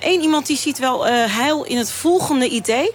[0.00, 2.92] Eén iemand die ziet wel heil in het volgende idee.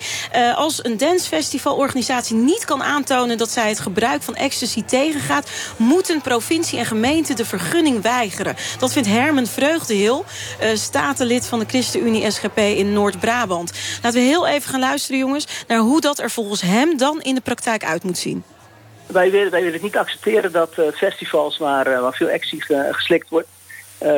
[0.56, 3.38] als een dancefestivalorganisatie niet kan aantonen...
[3.38, 5.50] dat zij het gebruik van ecstasy tegengaat...
[5.78, 8.56] moeten provincie en gemeente de vergunning weigeren.
[8.80, 10.26] Dat vindt Herman Vreugdehil,
[10.62, 13.72] uh, statenlid van de ChristenUnie SGP in Noord-Brabant.
[14.04, 17.36] Laten we heel even gaan luisteren, jongens, naar hoe dat er volgens hem dan in
[17.36, 18.44] de praktijk uit moet zien.
[19.06, 23.30] Wij willen, wij willen niet accepteren dat uh, festivals waar, uh, waar veel actie geslikt
[23.30, 23.48] wordt...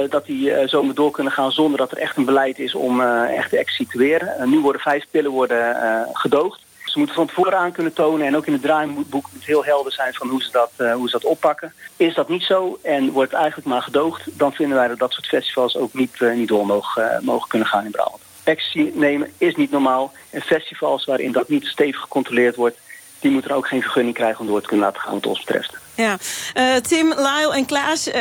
[0.09, 3.59] dat die zomaar door kunnen gaan zonder dat er echt een beleid is om echte
[3.59, 4.49] actie te weren.
[4.49, 5.75] nu worden vijf pillen worden,
[6.13, 6.64] gedoogd.
[6.95, 9.91] Ze moeten van tevoren aan kunnen tonen en ook in het draaiboek moet heel helder
[9.91, 11.73] zijn van hoe ze dat, uh, hoe ze dat oppakken.
[11.97, 15.27] Is dat niet zo en wordt eigenlijk maar gedoogd, dan vinden wij dat dat soort
[15.27, 18.21] festivals ook niet, uh, niet door mogen, uh, mogen kunnen gaan in Brabant.
[18.43, 22.77] Actie nemen is niet normaal en festivals waarin dat niet stevig gecontroleerd wordt,
[23.19, 25.84] die moeten ook geen vergunning krijgen om door te kunnen laten gaan wat ons betreft.
[25.95, 26.17] Ja,
[26.57, 28.07] uh, Tim, Lyle en Klaas.
[28.07, 28.13] Uh,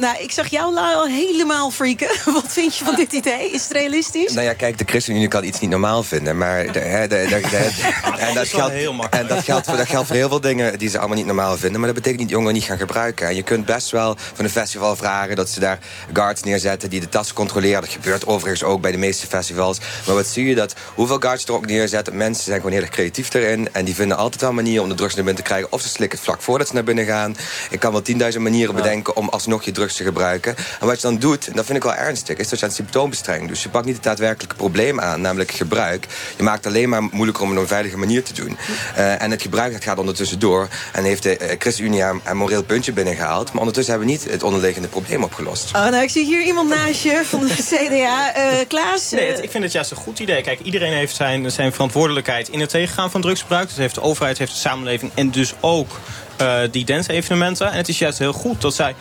[0.00, 2.08] nou, ik zag jou, Lyle, helemaal freaken.
[2.32, 3.50] Wat vind je van dit idee?
[3.50, 4.32] Is het realistisch?
[4.32, 6.38] Nou ja, kijk, de ChristenUnie kan iets niet normaal vinden.
[6.38, 7.06] Maar de, de,
[7.50, 7.70] de,
[8.18, 8.74] en dat geldt,
[9.10, 11.56] en dat geldt, voor, dat geldt voor heel veel dingen die ze allemaal niet normaal
[11.56, 11.80] vinden.
[11.80, 13.28] Maar dat betekent niet jongeren niet gaan gebruiken.
[13.28, 15.78] En je kunt best wel van een festival vragen dat ze daar
[16.12, 17.80] guards neerzetten die de tassen controleren.
[17.80, 19.78] Dat gebeurt overigens ook bij de meeste festivals.
[20.06, 22.90] Maar wat zie je dat hoeveel guards er ook neerzetten, mensen zijn gewoon heel erg
[22.90, 23.68] creatief erin.
[23.72, 25.72] En die vinden altijd wel manieren om de drugs naar binnen te krijgen.
[25.72, 27.36] Of ze slikken het vlak voordat ze naar binnen gaan.
[27.70, 28.02] Ik kan wel
[28.32, 30.56] 10.000 manieren bedenken om alsnog je drugs te gebruiken.
[30.80, 32.72] En wat je dan doet, en dat vind ik wel ernstig, is dat je aan
[32.72, 36.06] symptoombestrijding Dus je pakt niet het daadwerkelijke probleem aan, namelijk gebruik.
[36.36, 38.56] Je maakt het alleen maar moeilijker om het op een veilige manier te doen.
[38.96, 40.68] Uh, en het gebruik dat gaat ondertussen door.
[40.92, 43.48] En heeft de uh, ChristenUnie een moreel puntje binnengehaald.
[43.48, 45.74] Maar ondertussen hebben we niet het onderliggende probleem opgelost.
[45.74, 48.36] Oh, nou, ik zie hier iemand naast je van de CDA.
[48.36, 49.10] Uh, Klaas?
[49.10, 50.42] Nee, het, ik vind het juist een goed idee.
[50.42, 53.68] Kijk, iedereen heeft zijn, zijn verantwoordelijkheid in het tegengaan van drugsgebruik.
[53.68, 56.00] Dus heeft de overheid, heeft de samenleving en dus ook
[56.42, 57.70] uh, die dance-evenementen.
[57.70, 58.94] En het is juist heel goed dat zij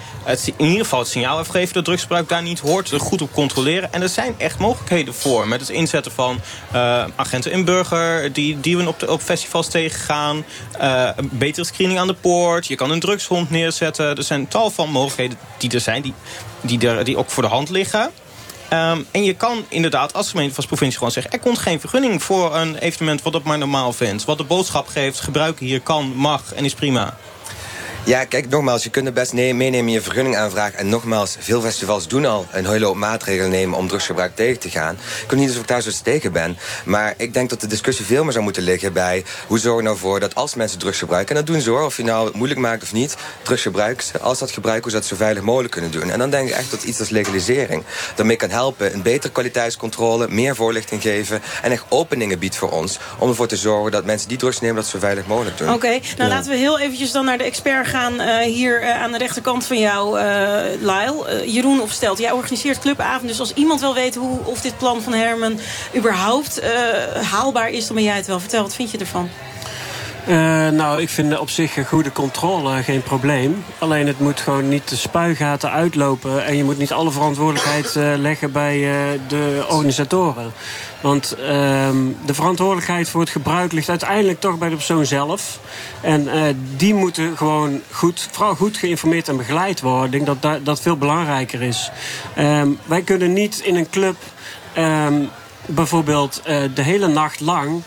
[0.57, 1.73] in ieder geval het signaal heeft gegeven...
[1.73, 3.93] dat drugsgebruik daar niet hoort, er goed op controleren.
[3.93, 5.47] En er zijn echt mogelijkheden voor.
[5.47, 6.39] Met het inzetten van
[6.73, 8.33] uh, agenten in burger...
[8.33, 10.45] die, die we op, de, op festivals tegengaan.
[10.81, 12.67] Uh, betere screening aan de poort.
[12.67, 14.15] Je kan een drugshond neerzetten.
[14.15, 16.01] Er zijn tal van mogelijkheden die er zijn...
[16.01, 16.13] die,
[16.61, 18.11] die, er, die ook voor de hand liggen.
[18.73, 21.31] Um, en je kan inderdaad als gemeente als provincie gewoon zeggen...
[21.31, 24.25] er komt geen vergunning voor een evenement wat op maar normaal vindt.
[24.25, 27.17] Wat de boodschap geeft, gebruiken hier kan, mag en is prima.
[28.07, 30.79] Ja, kijk, nogmaals, je kunt het best meenemen in je vergunning aanvragen.
[30.79, 34.69] En nogmaals, veel festivals doen al een hele hoop maatregelen nemen om drugsgebruik tegen te
[34.69, 34.97] gaan.
[35.23, 36.57] Ik weet niet of ik daar zo tegen ben.
[36.85, 39.25] Maar ik denk dat de discussie veel meer zou moeten liggen bij...
[39.47, 41.35] hoe zorgen we nou voor dat als mensen drugs gebruiken...
[41.35, 43.15] en dat doen ze hoor, of je nou het moeilijk maakt of niet...
[43.41, 46.09] drugs gebruikt, als dat gebruiken, hoe ze dat zo veilig mogelijk kunnen doen.
[46.09, 47.83] En dan denk ik echt dat iets als legalisering
[48.15, 48.93] daarmee kan helpen.
[48.93, 51.41] Een betere kwaliteitscontrole, meer voorlichting geven...
[51.61, 52.99] en echt openingen biedt voor ons...
[53.17, 54.75] om ervoor te zorgen dat mensen die drugs nemen...
[54.75, 55.67] dat zo veilig mogelijk doen.
[55.67, 56.35] Oké, okay, nou ja.
[56.35, 59.17] laten we heel eventjes dan naar de expert gaan gaan uh, hier uh, aan de
[59.17, 60.25] rechterkant van jou, uh,
[60.79, 61.43] Lyle.
[61.51, 63.27] Jeroen opstelt, jij organiseert clubavond.
[63.27, 65.59] Dus als iemand wil weten hoe, of dit plan van Herman
[65.95, 66.61] überhaupt
[67.21, 67.85] haalbaar is...
[67.87, 68.39] dan ben jij het wel.
[68.39, 69.29] Vertel, wat vind je ervan?
[70.27, 70.33] Uh,
[70.69, 73.63] nou, ik vind op zich een goede controle geen probleem.
[73.77, 76.45] Alleen het moet gewoon niet de spuigaten uitlopen...
[76.45, 80.51] en je moet niet alle verantwoordelijkheid uh, leggen bij uh, de organisatoren.
[81.01, 81.35] Want
[82.25, 85.59] de verantwoordelijkheid voor het gebruik ligt uiteindelijk toch bij de persoon zelf.
[86.01, 86.27] En
[86.75, 90.05] die moeten gewoon goed, vooral goed geïnformeerd en begeleid worden.
[90.05, 91.91] Ik denk dat dat, veel belangrijker is.
[92.37, 94.15] Um, wij kunnen niet in een club
[94.77, 95.29] um,
[95.65, 96.41] bijvoorbeeld
[96.73, 97.83] de hele nacht lang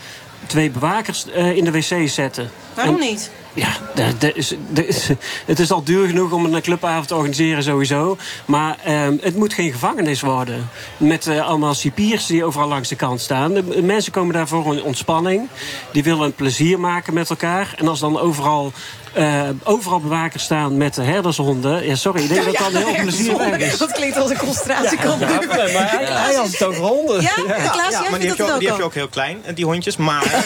[0.51, 2.51] twee bewakers uh, in de wc zetten.
[2.75, 3.31] Waarom en, niet?
[3.55, 5.09] Ja, de, de is, de is,
[5.47, 8.17] het is al duur genoeg om een clubavond te organiseren sowieso.
[8.45, 10.69] Maar um, het moet geen gevangenis worden.
[10.97, 13.55] Met uh, allemaal cipiers die overal langs de kant staan.
[13.55, 15.49] De, mensen komen daar voor een ontspanning.
[15.93, 17.75] Die willen een plezier maken met elkaar.
[17.77, 18.73] En als dan overal
[19.13, 21.87] eh, overal bewakers staan met de herdershonden.
[21.87, 23.79] Ja, sorry, ik denk dat dat een heel plezier weg is.
[23.79, 25.21] Dat klinkt als een concentratiekamp.
[25.21, 27.23] Ja, ja, maar hij, hij had het over honden.
[27.23, 27.29] Ja,
[27.73, 28.89] Klaas, jij maar die heb, dat je ook, ook die heb je al.
[28.89, 29.97] ook heel klein, eh, die hondjes.
[29.97, 30.25] Maar,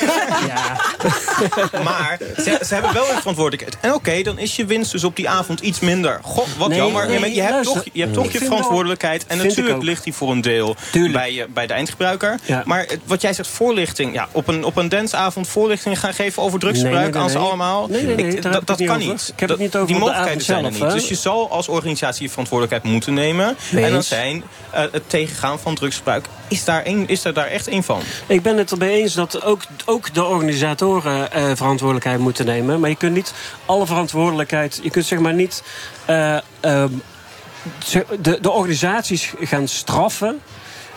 [1.85, 3.77] maar ze, ze hebben wel een verantwoordelijkheid.
[3.81, 6.19] En oké, dan is je winst dus op die avond iets minder.
[6.23, 7.09] Goh, wat Nee, jammer.
[7.09, 7.75] nee, je hebt luister.
[7.83, 9.27] toch je, hebt toch je verantwoordelijkheid.
[9.27, 10.77] En natuurlijk ligt die voor een deel
[11.13, 12.39] bij, je- bij de eindgebruiker.
[12.45, 12.63] Ja.
[12.65, 14.15] Maar het- wat jij zegt, voorlichting.
[14.15, 17.87] Ja, op een, op een dansavond voorlichting gaan geven over drugsgebruik aan ze allemaal.
[17.89, 19.33] Nee, nee, nee, dat dat kan niet.
[19.33, 20.91] Ik heb Dat- het niet over die mogelijkheden zijn er niet.
[20.91, 23.57] Dus je zal als organisatie je verantwoordelijkheid moeten nemen.
[23.75, 26.27] En dan zijn eh, het tegengaan van drugsgebruik.
[26.49, 28.01] Is daar, één, is er daar echt één van?
[28.27, 32.81] Ik ben het ermee eens dat ook, ook de organisatoren eh, verantwoordelijkheid moeten nemen.
[32.81, 33.33] Maar je kunt niet
[33.67, 34.81] alle verantwoordelijkheid...
[34.83, 35.63] Je kunt zeg maar niet
[36.05, 36.89] eh, ehm,
[38.21, 40.41] de, de organisaties gaan straffen...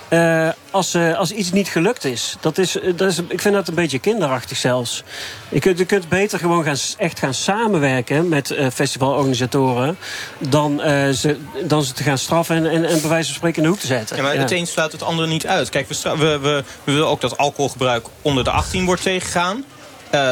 [0.10, 2.36] eh, als, eh, als iets niet gelukt is.
[2.40, 3.20] Dat is, eh, dat is.
[3.28, 5.04] Ik vind dat een beetje kinderachtig zelfs.
[5.50, 9.98] Je kunt, je kunt beter gewoon gaan, echt gaan samenwerken met festivalorganisatoren...
[10.38, 10.80] Dan,
[11.16, 13.70] ze, dan ze te gaan straffen en, en, en bij wijze van spreken in de
[13.70, 14.16] hoek te zetten.
[14.16, 15.70] Ja, maar het een sluit het andere niet uit.
[15.70, 19.64] Kijk, we, we, we, we willen ook dat alcoholgebruik onder de 18 wordt tegengegaan.
[20.10, 20.32] Eh,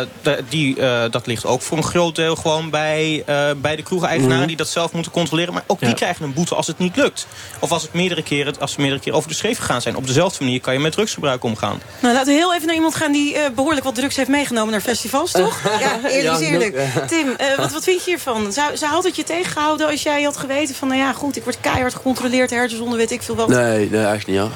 [0.50, 4.38] die, eh, dat ligt ook voor een groot deel gewoon bij, eh, bij de kroegeigenaren
[4.38, 4.48] Mhm.
[4.48, 5.54] die dat zelf moeten controleren.
[5.54, 7.28] Maar ook die krijgen een boete als het niet lukt.
[7.60, 9.96] Of als, het meerdere keren, als ze meerdere keren over de schreef gegaan zijn.
[9.96, 11.82] Op dezelfde manier kan je met drugsgebruik omgaan.
[12.00, 14.72] Nou, laten we heel even naar iemand gaan die eh, behoorlijk wat drugs heeft meegenomen
[14.72, 15.60] naar festivals, toch?
[15.80, 16.78] Ja, eerlijk is Ja, eerlijk.
[17.08, 18.54] Tim, eh, wat, wat vind je hiervan?
[18.54, 20.88] Zou, zou had het je tegengehouden als jij had geweten van...
[20.88, 23.48] nou ja, goed, ik word keihard gecontroleerd, herderszonde, weet ik veel wat.
[23.48, 24.52] Nee, nee, echt niet hoor.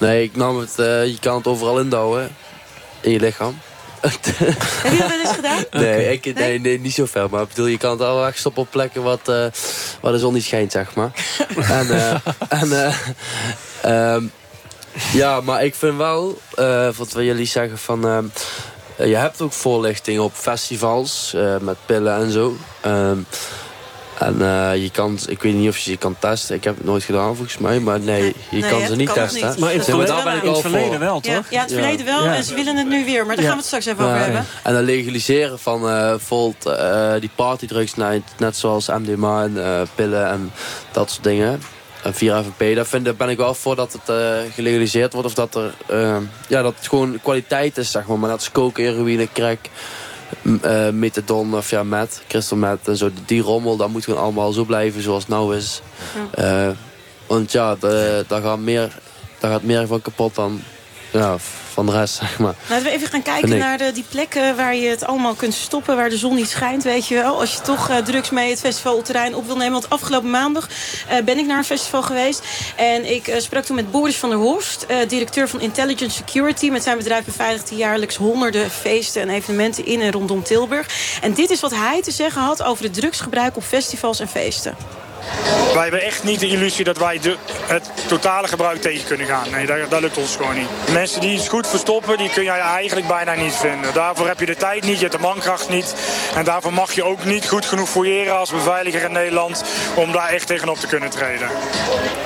[0.00, 2.36] Nee, ik nam het, eh, je kan het overal indouwen.
[3.00, 3.58] In je lichaam.
[4.10, 5.64] Heb je dat wel eens gedaan?
[5.70, 7.30] Nee, ik, nee, nee, niet zo ver.
[7.30, 9.46] Maar ik bedoel, je kan het al wegstoppen op plekken wat, eh,
[10.00, 11.10] waar de zon niet schijnt, zeg maar.
[11.78, 12.14] en, eh,
[12.48, 12.94] en eh,
[13.82, 14.24] ehm,
[15.12, 16.38] ja, maar ik vind wel,
[16.96, 18.08] wat wil jullie zeggen van...
[18.08, 18.24] ehm,
[18.96, 22.56] eh, je hebt ook voorlichting op festivals met pillen en zo.
[22.80, 23.18] Ehm,
[24.20, 26.56] en eh, je kan, ik weet niet of je ze kan testen.
[26.56, 29.48] Ik heb het nooit gedaan volgens mij, maar nee, je Nee, kan ze niet testen.
[29.48, 29.58] niet.
[29.58, 31.50] Maar in het verleden- daar ben ik in het al verleden wel, toch?
[31.50, 32.24] ja, het verleden wel.
[32.24, 32.34] Ja.
[32.34, 33.26] En ze willen het nu weer.
[33.26, 33.50] Maar daar Ja.
[33.50, 34.44] gaan we het straks even over hebben.
[34.62, 39.80] En dan legaliseren van eh bijvoorbeeld eh, die partydrugs, net, net zoals MDMA en eh,
[39.94, 40.52] pillen en
[40.92, 41.62] dat soort dingen.
[42.02, 45.28] En 4FP, daar, vind, daar ben ik wel voor dat het eh, gelegaliseerd wordt.
[45.28, 45.74] Of dat er
[46.48, 48.18] ja, dat het gewoon kwaliteit is, zeg maar.
[48.18, 49.58] Maar dat is coke, heroïne, crack,
[50.62, 53.10] eh, methadon of ja, met, crystal meth en zo.
[53.26, 55.82] Die rommel, dat moet gewoon allemaal zo blijven zoals het nou is.
[56.30, 56.68] Eh,
[57.26, 58.98] want ja, de, daar, gaat meer,
[59.38, 60.60] daar gaat meer van kapot dan
[61.12, 61.36] ja,
[61.72, 62.54] van de rest, zeg maar.
[62.68, 65.96] Laten we even gaan kijken naar de, die plekken waar je het allemaal kunt stoppen.
[65.96, 67.40] Waar de zon niet schijnt, weet je wel.
[67.40, 68.96] Als je toch eh, drugs mee het festival
[69.34, 69.72] op wil nemen.
[69.72, 70.68] Want afgelopen maandag
[71.08, 72.42] eh, ben ik naar een festival geweest.
[72.76, 74.86] En ik eh, sprak toen met Boris van der Horst.
[75.08, 76.70] directeur van Intelligent Security.
[76.70, 81.18] Met zijn bedrijf beveiligt hij jaarlijks honderden feesten en evenementen in en rondom Tilburg.
[81.22, 84.76] En dit is wat hij te zeggen had over het drugsgebruik op festivals en feesten.
[85.74, 89.50] Wij hebben echt niet de illusie dat wij de, het totale gebruik tegen kunnen gaan.
[89.50, 90.68] Nee, dat, dat lukt ons gewoon niet.
[90.92, 93.94] Mensen die iets goed verstoppen, die kun jij eigenlijk bijna niet vinden.
[93.94, 95.94] Daarvoor heb je de tijd niet, je hebt de mankracht niet.
[96.34, 99.64] En daarvoor mag je ook niet goed genoeg fouilleren als beveiliger in Nederland...
[99.94, 101.48] om daar echt tegenop te kunnen treden.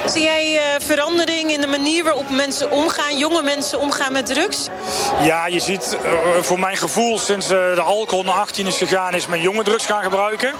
[0.07, 4.69] Zie jij eh, verandering in de manier waarop mensen omgaan, jonge mensen omgaan met drugs?
[5.23, 9.15] Ja, je ziet eh, voor mijn gevoel sinds eh, de alcohol naar 18 is gegaan...
[9.15, 10.53] is men jonge drugs gaan gebruiken.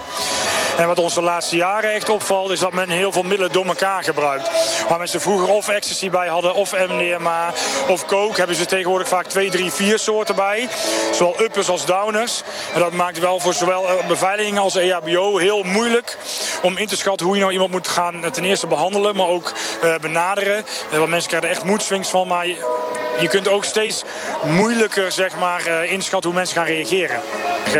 [0.77, 2.34] En wat ons de laatste jaren echt opvalt...
[2.43, 4.49] is dat men heel veel middelen door elkaar gebruikt.
[4.89, 7.53] Waar mensen vroeger of ecstasy bij hadden, of MDMA,
[7.87, 8.37] of coke...
[8.37, 10.67] hebben ze tegenwoordig vaak twee, drie, vier soorten bij.
[11.11, 12.43] Zowel uppers als downers.
[12.73, 16.17] En dat maakt wel voor zowel eh, beveiliging als EHBO heel moeilijk...
[16.61, 19.15] om in te schatten hoe je nou iemand moet gaan eh, ten eerste behandelen...
[19.15, 20.65] maar ook eh, benaderen.
[20.91, 22.27] Want mensen krijgen er echt moedswings van...
[22.27, 24.03] maar je, kunt ook steeds
[24.43, 27.19] moeilijker zeg maar, inschatten hoe mensen gaan reageren.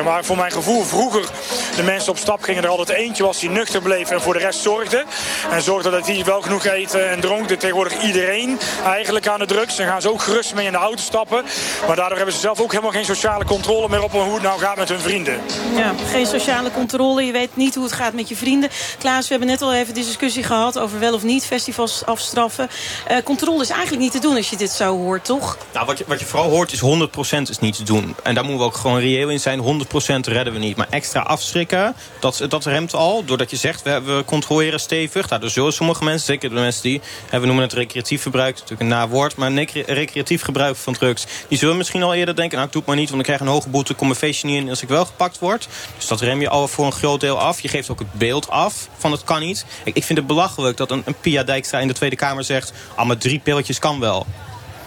[0.03, 1.30] Maar, voor mijn gevoel, vroeger
[1.76, 4.45] de mensen op stap gingen er altijd eentje was die nuchter bleef en voor de
[4.45, 5.03] rest zorgde.
[5.51, 7.47] En zorgde dat hij wel genoeg eten en dronk.
[7.47, 9.75] Dit tegenwoordig iedereen eigenlijk aan de drugs.
[9.75, 11.43] Dan gaan ze ook gerust mee in de auto stappen.
[11.88, 14.59] Maar daardoor hebben ze zelf ook helemaal geen sociale controle meer op hoe het nou
[14.59, 15.39] gaat met hun vrienden.
[15.75, 17.25] Ja, geen sociale controle.
[17.25, 18.69] Je weet niet hoe het gaat met je vrienden.
[18.99, 22.69] Klaas, we hebben net al even die discussie gehad over wel of niet festivals afstraffen.
[23.07, 25.57] Eh, controle is eigenlijk niet te doen als je dit zo hoort, toch?
[25.73, 28.15] Nou, wat je, wat je vooral hoort is 100% is niet te doen.
[28.23, 29.59] En daar moeten we ook gewoon reëel in zijn.
[29.59, 30.77] 100% redden we niet.
[30.77, 33.25] Maar extra afschrikken, dat, dat remt al.
[33.25, 35.30] Doordat je zegt, we, we controleren stevig.
[35.30, 37.01] Nou, er zullen sommige mensen, zeker de mensen die...
[37.30, 39.36] Hè, we noemen het recreatief gebruik, natuurlijk een nawoord.
[39.36, 41.26] Maar recre- recreatief gebruik van drugs...
[41.47, 42.55] die zullen misschien al eerder denken...
[42.55, 43.93] nou, ik doe het maar niet, want ik krijg een hoge boete...
[43.93, 45.67] kom mijn feestje niet in als ik wel gepakt word.
[45.97, 47.61] Dus dat rem je al voor een groot deel af.
[47.61, 49.65] Je geeft ook het beeld af van het kan niet.
[49.84, 52.73] Ik, ik vind het belachelijk dat een, Pia Dijkstra in de Tweede Kamer zegt...
[52.95, 54.26] ah, drie pilletjes kan wel.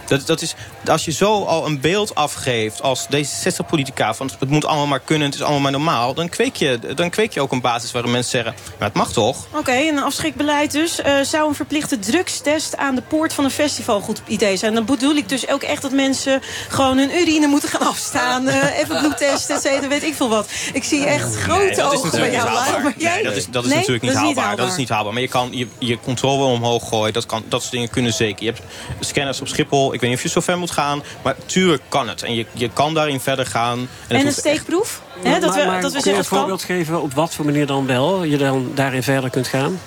[0.09, 0.55] Dat, dat is,
[0.87, 4.15] als je zo al een beeld afgeeft als D66-politica...
[4.15, 6.15] van het moet allemaal maar kunnen, het is allemaal maar normaal...
[6.15, 8.55] dan kweek je, dan kweek je ook een basis waarin mensen zeggen...
[8.79, 9.47] maar het mag toch?
[9.53, 11.01] Oké, een afschrikbeleid dus.
[11.01, 14.75] Uh, zou een verplichte drugstest aan de poort van een festival goed idee zijn?
[14.75, 18.49] Dan bedoel ik dus ook echt dat mensen gewoon hun urine moeten gaan afstaan.
[18.49, 20.51] Uh, even bloedtesten, et cetera, weet ik veel wat.
[20.73, 22.51] Ik zie echt grote nee, ogen bij jou.
[22.83, 23.15] Maar jij...
[23.15, 24.35] Nee, dat is, dat is nee, natuurlijk niet, dat is haalbaar.
[24.35, 24.57] niet haalbaar.
[24.57, 25.13] Dat is niet haalbaar.
[25.13, 27.13] Maar je kan je, je controle omhoog gooien.
[27.13, 28.45] Dat, kan, dat soort dingen kunnen zeker.
[28.45, 28.63] Je hebt
[29.01, 29.93] scanners op Schiphol.
[29.99, 31.03] Ik weet niet of je zo ver moet gaan.
[31.22, 32.22] Maar tuurlijk kan het.
[32.22, 33.88] En je, je kan daarin verder gaan.
[34.09, 35.03] En, en een steekproef?
[35.22, 35.34] Echt...
[35.34, 37.66] He, dat we, maar, dat we kun je een voorbeeld geven op wat voor manier
[37.66, 39.78] dan wel je dan daarin verder kunt gaan?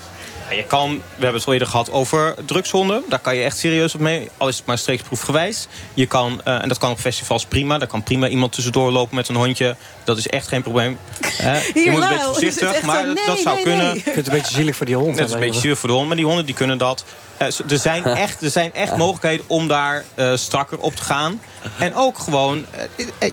[0.56, 3.04] je kan, we hebben het al eerder gehad over drugshonden.
[3.10, 5.68] Daar kan je echt serieus op mee, al is het maar streeksproefgewijs.
[5.94, 7.78] Je kan, uh, en dat kan op festivals prima.
[7.78, 9.76] Daar kan prima iemand tussendoor lopen met een hondje.
[10.16, 10.98] Dat is echt geen probleem.
[11.74, 13.86] Je moet een beetje voorzichtig, maar nee, dat zou nee, kunnen.
[13.86, 13.96] Nee.
[13.96, 15.20] Ik vind het een beetje zielig voor die hond.
[15.20, 17.04] Het is een beetje zielig voor de hond, maar die honden die kunnen dat.
[17.42, 21.42] Uh, er zijn echt, er zijn echt mogelijkheden om daar uh, strakker op te gaan.
[21.78, 22.66] En ook gewoon,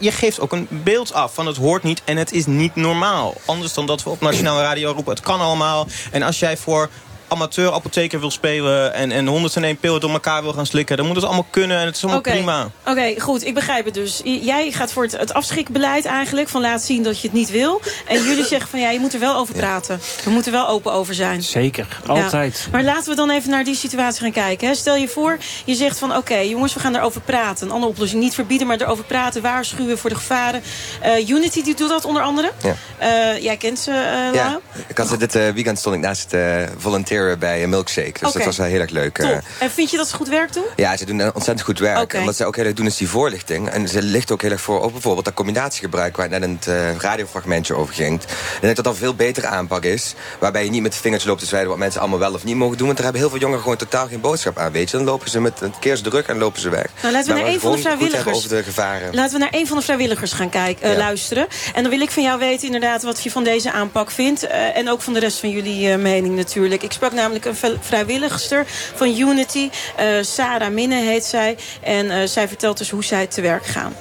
[0.00, 3.34] je geeft ook een beeld af van het hoort niet en het is niet normaal.
[3.44, 5.86] Anders dan dat we op Nationale Radio roepen, het kan allemaal.
[6.10, 6.88] En als jij voor
[7.28, 8.94] amateur apotheker wil spelen...
[8.94, 10.96] en, en 101 pillen door elkaar wil gaan slikken...
[10.96, 12.34] dan moet het allemaal kunnen en het is allemaal okay.
[12.34, 12.70] prima.
[12.86, 13.46] Oké, goed.
[13.46, 14.20] Ik begrijp het dus.
[14.24, 16.48] Jij gaat voor het, het afschrikbeleid eigenlijk...
[16.48, 17.80] van laat zien dat je het niet wil.
[18.06, 20.00] En jullie zeggen van ja, je moet er wel over praten.
[20.24, 21.42] We moeten wel open over zijn.
[21.42, 22.60] Zeker, altijd.
[22.64, 22.70] Ja.
[22.72, 24.68] Maar laten we dan even naar die situatie gaan kijken.
[24.68, 24.74] Hè.
[24.74, 27.66] Stel je voor, je zegt van oké, jongens, we gaan erover praten.
[27.66, 29.42] Een andere oplossing, niet verbieden, maar erover praten.
[29.42, 30.62] Waarschuwen voor de gevaren.
[31.04, 32.52] Uh, Unity die doet dat onder andere.
[32.62, 32.74] Ja.
[33.02, 36.70] Uh, jij kent ze, uh, Ja, ik had ze dit weekend stond ik naast het
[36.78, 38.12] volunteer bij een milkshake.
[38.12, 38.32] Dus okay.
[38.32, 39.14] dat was wel heel erg leuk.
[39.14, 39.40] Top.
[39.58, 40.64] En vind je dat ze goed werk doen?
[40.76, 42.00] Ja, ze doen ontzettend goed werk.
[42.00, 42.20] Okay.
[42.20, 43.68] En wat ze ook heel erg doen is die voorlichting.
[43.68, 46.16] En ze ligt ook heel erg voor op bijvoorbeeld dat combinatiegebruik...
[46.16, 48.20] waar net het uh, radiofragmentje over ging.
[48.20, 50.14] En ik denk dat dat een veel betere aanpak is.
[50.38, 51.68] Waarbij je niet met het vingertje loopt te zwijden...
[51.68, 52.86] wat mensen allemaal wel of niet mogen doen.
[52.86, 54.72] Want daar hebben heel veel jongeren gewoon totaal geen boodschap aan.
[54.72, 54.96] Weet je.
[54.96, 56.86] Dan lopen ze met een keer druk en lopen ze weg.
[57.02, 58.36] Nou, laten we naar een van de vrijwilligers...
[58.36, 59.14] Over de gevaren.
[59.14, 60.98] Laten we naar een van de vrijwilligers gaan kijken, uh, ja.
[60.98, 61.46] luisteren.
[61.74, 64.44] En dan wil ik van jou weten inderdaad wat je van deze aanpak vindt.
[64.44, 66.82] Uh, en ook van de rest van jullie mening natuurlijk.
[66.82, 69.70] Ik namelijk een vrijwilligster van Unity.
[70.00, 71.56] Uh, Sarah Minne heet zij.
[71.82, 73.94] En uh, zij vertelt dus hoe zij te werk gaan.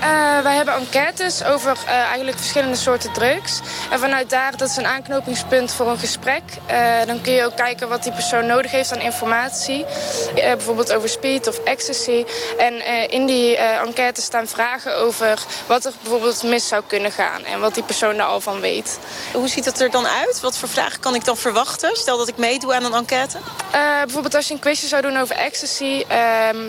[0.00, 3.60] Uh, wij hebben enquêtes over uh, eigenlijk verschillende soorten drugs.
[3.90, 6.42] En vanuit daar, dat is een aanknopingspunt voor een gesprek.
[6.70, 9.84] Uh, dan kun je ook kijken wat die persoon nodig heeft aan informatie.
[10.34, 12.24] bijvoorbeeld over speed of ecstasy.
[12.58, 17.44] En in die enquête staan vragen over wat er bijvoorbeeld mis zou kunnen gaan.
[17.44, 18.98] En wat die persoon daar al van weet.
[19.32, 20.40] Hoe ziet het er dan uit?
[20.40, 21.96] Wat voor vragen kan ik dan verwachten?
[21.96, 23.38] Stel dat ik meedoe aan een enquête.
[24.04, 26.04] bijvoorbeeld als je een quizje zou doen over ecstasy.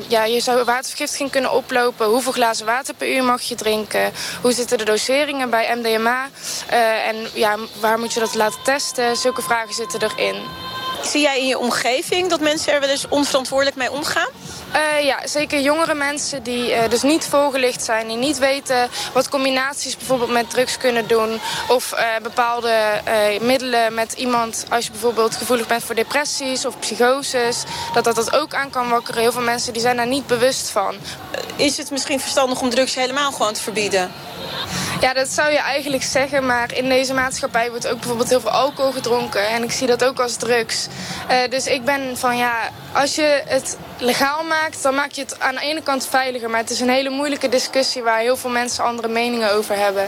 [0.08, 2.08] ja, je zou watervergiftiging kunnen oplopen.
[2.08, 4.12] Hoeveel glazen water per uur mag je drinken?
[4.42, 6.30] Hoe zitten de doseringen bij MDMA?
[6.72, 9.16] Uh, en ja, waar moet je dat laten testen?
[9.16, 10.36] Zulke vragen zitten erin.
[11.04, 14.30] Zie jij in je omgeving dat mensen er wel eens onverantwoordelijk mee omgaan?
[14.76, 18.08] Uh, ja, zeker jongere mensen die uh, dus niet voorgelicht zijn...
[18.08, 21.40] die niet weten wat combinaties bijvoorbeeld met drugs kunnen doen...
[21.68, 23.02] of uh, bepaalde
[23.42, 24.66] middelen met iemand...
[24.70, 27.64] als je bijvoorbeeld gevoelig bent voor depressies of psychoses...
[27.94, 29.22] dat dat dat ook aan kan wakkeren.
[29.22, 30.96] Heel veel mensen die zijn daar niet bewust van.
[31.56, 34.12] Is het misschien verstandig om drugs helemaal gewoon te verbieden?
[35.02, 38.50] Ja, dat zou je eigenlijk zeggen, maar in deze maatschappij wordt ook bijvoorbeeld heel veel
[38.50, 39.48] alcohol gedronken.
[39.48, 40.88] En ik zie dat ook als drugs.
[41.32, 45.40] Uh, dus ik ben van ja, als je het legaal maakt, dan maak je het
[45.40, 46.50] aan de ene kant veiliger.
[46.50, 50.08] Maar het is een hele moeilijke discussie waar heel veel mensen andere meningen over hebben.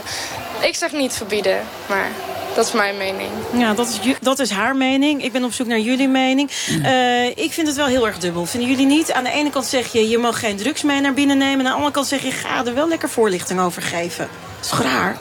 [0.60, 2.08] Ik zeg niet verbieden, maar
[2.54, 3.30] dat is mijn mening.
[3.52, 5.24] Ja, dat is, dat is haar mening.
[5.24, 6.50] Ik ben op zoek naar jullie mening.
[6.68, 8.46] Uh, ik vind het wel heel erg dubbel.
[8.46, 9.12] Vinden jullie niet?
[9.12, 11.58] Aan de ene kant zeg je, je mag geen drugs mee naar binnen nemen.
[11.58, 14.28] Aan de andere kant zeg je, ga er wel lekker voorlichting over geven.
[14.60, 15.16] Dat is raar?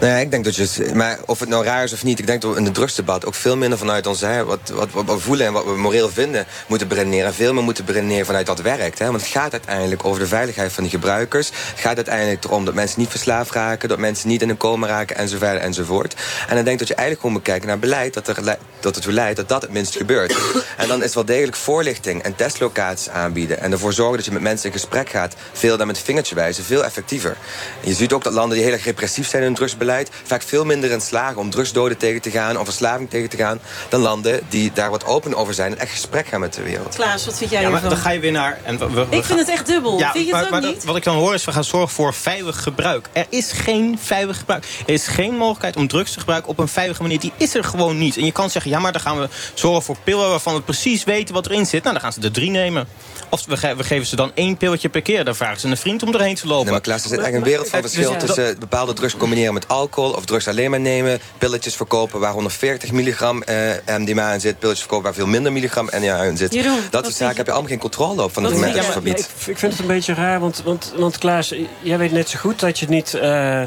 [0.00, 0.90] Nou ja, ik denk dat je...
[0.94, 2.18] Maar of het nou raar is of niet...
[2.18, 4.20] ik denk dat we in de drugsdebat ook veel minder vanuit ons...
[4.20, 6.46] Hè, wat, wat, we voelen en wat we moreel vinden...
[6.66, 7.34] moeten beredeneren.
[7.34, 8.98] Veel meer moeten beredeneren vanuit dat werkt.
[8.98, 11.46] Hè, want het gaat uiteindelijk over de veiligheid van de gebruikers.
[11.48, 13.88] Het gaat uiteindelijk erom dat mensen niet verslaafd raken...
[13.88, 16.14] dat mensen niet in een coma raken enzovoort enzovoort.
[16.48, 18.14] En dan denk dat je eigenlijk gewoon moet kijken naar beleid...
[18.14, 20.36] dat, er, dat het leidt dat dat het minst gebeurt.
[20.76, 23.60] en dan is wel degelijk voorlichting en testlocaties aanbieden...
[23.60, 25.34] en ervoor zorgen dat je met mensen in gesprek gaat...
[25.52, 27.36] veel dan met vingertje wijzen, veel effectiever.
[27.82, 30.10] En je ziet ook dat landen die heel erg repressief zijn in drugsbeleid...
[30.24, 32.58] vaak veel minder in slagen om drugsdoden tegen te gaan...
[32.58, 33.60] of verslaving tegen te gaan...
[33.88, 35.72] dan landen die daar wat open over zijn...
[35.72, 36.94] en echt gesprek gaan met de wereld.
[36.94, 37.82] Klaas, wat vind jij ja, maar?
[37.82, 38.58] Dan ga je weer naar...
[38.62, 39.98] En we, we, ik vind het echt dubbel.
[39.98, 40.84] Ja, vind je het ook maar niet?
[40.84, 43.08] Wat ik dan hoor is, we gaan zorgen voor veilig gebruik.
[43.12, 44.64] Er is geen veilig gebruik.
[44.86, 47.20] Er is geen mogelijkheid om drugs te gebruiken op een veilige manier.
[47.20, 48.16] Die is er gewoon niet.
[48.16, 50.28] En je kan zeggen, ja, maar dan gaan we zorgen voor pillen...
[50.28, 51.82] waarvan we precies weten wat erin zit.
[51.82, 52.88] Nou, dan gaan ze er drie nemen.
[53.32, 55.24] Of we, ge we geven ze dan één pilletje per keer.
[55.24, 56.64] Dan vragen ze een vriend om erheen te lopen.
[56.64, 58.16] Nee, maar Klaas, er zit echt een wereld van verschil...
[58.16, 61.20] tussen bepaalde drugs combineren met alcohol of drugs alleen maar nemen.
[61.38, 63.56] Pilletjes verkopen waar 140 milligram eh,
[63.86, 64.58] MDMA in zit.
[64.58, 66.54] Pilletjes verkopen waar veel minder milligram MDMA in zit.
[66.54, 68.84] Jeroen, dat soort zaken heb je allemaal geen controle op van het moment dat je
[68.84, 69.20] het verbiedt.
[69.20, 72.38] ik, ik vind het een beetje raar, want, want, want Klaas, jij weet net zo
[72.38, 73.62] goed dat je niet eh,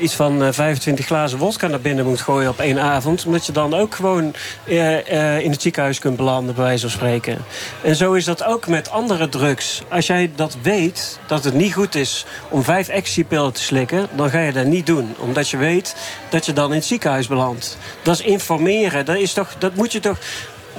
[0.00, 3.26] iets van eh, 25 glazen wodka naar binnen moet gooien op één avond.
[3.26, 4.34] Omdat je dan ook gewoon
[4.64, 7.38] eh, eh, in het ziekenhuis kunt belanden, bij wijze van spreken.
[7.82, 9.82] En zo is dat ook met andere drugs.
[9.88, 14.30] Als jij dat weet, dat het niet goed is om vijf ecstasypillen te slikken, dan
[14.30, 15.14] ga je dat niet doen.
[15.18, 15.96] Omdat je weet
[16.28, 17.78] dat je dan in het ziekenhuis belandt.
[18.02, 19.04] Dat is informeren.
[19.04, 20.18] Dat, is toch, dat moet je toch.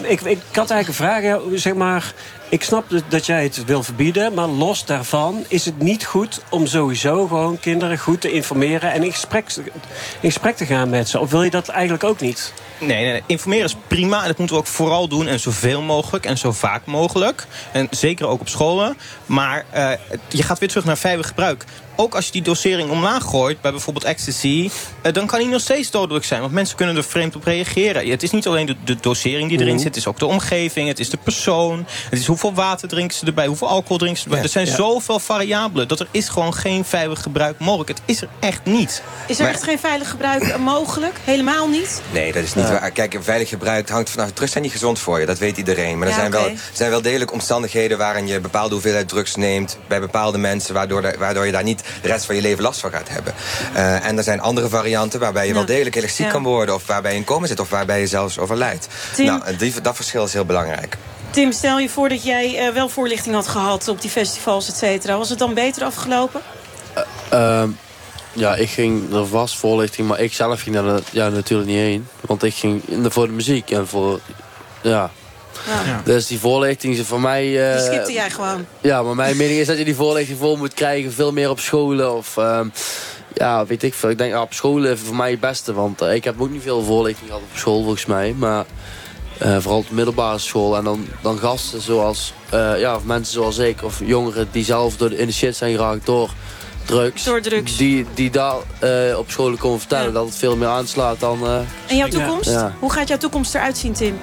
[0.02, 2.14] Ik, ik had eigenlijk ja, zeg maar.
[2.50, 6.42] Ik snap dat- dat jij het wil verbieden, maar los daarvan is het niet goed
[6.50, 9.56] om sowieso gewoon kinderen goed te informeren en in gesprek,
[10.20, 11.20] in gesprek te gaan met ze.
[11.20, 12.54] Of wil je dat eigenlijk ook niet?
[12.80, 14.22] Nee, nee, nee, informeren is prima.
[14.22, 15.28] En dat moeten we ook vooral doen.
[15.28, 17.48] En zoveel mogelijk en zo vaak mogelijk.
[17.72, 18.98] En zeker ook op scholen.
[19.26, 19.90] Maar eh,
[20.30, 21.66] je gaat weer terug naar veilig gebruik.
[21.98, 24.70] Ook als je die dosering omlaag gooit, bij bijvoorbeeld ecstasy...
[25.02, 26.42] eh, dan kan die nog steeds dodelijk zijn.
[26.42, 28.08] Want mensen kunnen er vreemd op reageren.
[28.10, 29.78] Het is niet alleen de, de dosering die erin Mhm.
[29.78, 29.88] zit.
[29.88, 31.86] Het is ook de omgeving, het is de persoon.
[32.10, 34.44] Het is hoeveel water drinken ze erbij, hoeveel alcohol drinken ze erbij.
[34.44, 34.76] er zijn ja.
[34.76, 37.90] zoveel variabelen dat er is gewoon geen veilig gebruik mogelijk.
[37.90, 39.02] Het is er echt niet.
[39.28, 41.16] Is er Maar- echt geen veilig gebruik eh, mogelijk?
[41.24, 42.02] Helemaal niet?
[42.12, 42.92] Nee, dat is niet waar.
[42.92, 44.32] Kijk, veilig gebruik hangt vanaf.
[44.32, 45.98] Drugs zijn niet gezond voor je, dat weet iedereen.
[45.98, 49.36] Maar er Ja, zijn, wel, er zijn wel degelijk omstandigheden waarin je bepaalde hoeveelheid drugs
[49.36, 52.64] neemt bij bepaalde mensen, waardoor, de- waardoor je daar niet de rest van je leven
[52.64, 53.34] last van gaat hebben.
[53.74, 55.68] Eh, en er zijn andere varianten waarbij je wel Ja.
[55.68, 56.32] degelijk heel erg ziek Ja.
[56.32, 58.88] kan worden, of waarbij je in coma zit, of waarbij je zelfs overlijdt.
[59.14, 60.98] Tim- Nou, die, dat verschil is heel belangrijk.
[61.36, 64.76] Tim, stel je voor dat jij eh, wel voorlichting had gehad op die festivals, et
[64.76, 65.18] cetera.
[65.18, 66.42] Was het dan beter afgelopen?
[67.30, 67.70] Ehm,
[68.34, 72.08] ja, ik ging, er was voorlichting, maar ik zelf ging daar ja, natuurlijk niet heen.
[72.22, 74.20] Want ik ging in- voor de muziek en voor,
[74.82, 75.12] ja.
[75.86, 76.02] Ja.
[76.04, 77.70] Dus die voorlichting is voor mij...
[77.72, 78.66] eh, Die skipte jij gewoon.
[78.82, 81.14] Ja, maar mijn mening is dat je die voorlichting vol moet krijgen.
[81.14, 82.38] Veel meer op scholen of...
[82.38, 82.68] ehm,
[83.34, 84.10] ja, weet ik veel.
[84.10, 85.74] Ik denk ja, op scholen voor mij het beste.
[85.74, 88.34] Want eh, ik heb ook niet veel voorlichting gehad op school volgens mij.
[88.38, 88.66] Maar
[89.38, 90.78] eh, vooral op de middelbare school.
[90.78, 92.34] En dan, dan gasten zoals...
[92.50, 93.84] eh, ja, of mensen zoals ik.
[93.84, 96.30] Of jongeren die zelf door de, in de shit zijn geraakt door
[96.86, 97.24] drugs.
[97.24, 97.78] Door drugs.
[97.78, 100.12] Die, die daar eh, op scholen komen vertellen Ja.
[100.12, 101.48] dat het veel meer aanslaat dan...
[101.88, 102.50] En jouw toekomst?
[102.50, 102.74] Ja.
[102.80, 104.18] Hoe gaat jouw toekomst eruit zien, Tim?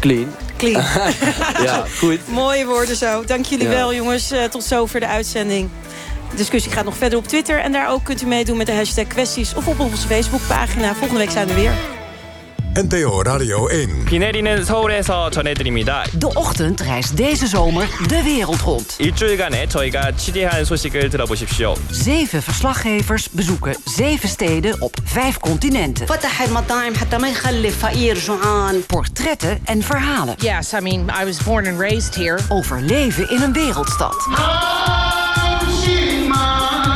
[0.00, 0.34] clean.
[0.56, 0.82] Clean.
[1.68, 2.18] ja, goed.
[2.28, 3.24] Mooie woorden zo.
[3.24, 3.72] Dank jullie Ja.
[3.72, 4.32] wel, jongens.
[4.50, 5.68] Tot zover de uitzending.
[6.30, 7.58] De discussie gaat nog verder op Twitter.
[7.60, 10.94] En daar ook kunt u meedoen met de hashtag kwesties of op onze Facebookpagina.
[10.94, 11.72] Volgende week zijn we weer.
[12.77, 14.05] NPO Radio 1.
[14.05, 16.03] 비 내리는 서울에서 전해드립니다.
[16.19, 18.95] De ochtend reist deze zomer de wereld rond.
[18.99, 21.73] 일주일간에 저희가 취재한 소식을 들어보십시오.
[21.91, 26.05] Zeven verslaggevers bezoeken zeven steden op vijf continenten.
[28.87, 30.35] Portretten en verhalen.
[30.37, 32.39] Yes, I mean, I was born and raised here.
[32.49, 34.15] Over leven in een wereldstad.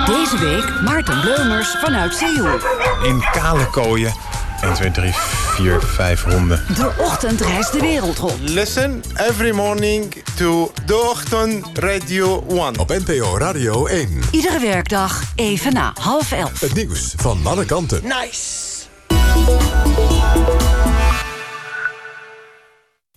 [0.06, 2.60] Deze week Maarten Bleumers vanuit Seoul.
[3.04, 4.14] In kale kooien.
[4.61, 6.65] 1, 2, 3, 4, 5 honden.
[6.75, 8.41] De ochtend reist de wereld rond.
[8.41, 12.79] Listen every morning to De Ochtend Radio 1.
[12.79, 14.21] Op NPO Radio 1.
[14.31, 16.61] Iedere werkdag even na half elf.
[16.61, 18.01] Het nieuws van alle kanten.
[18.03, 18.45] Nice.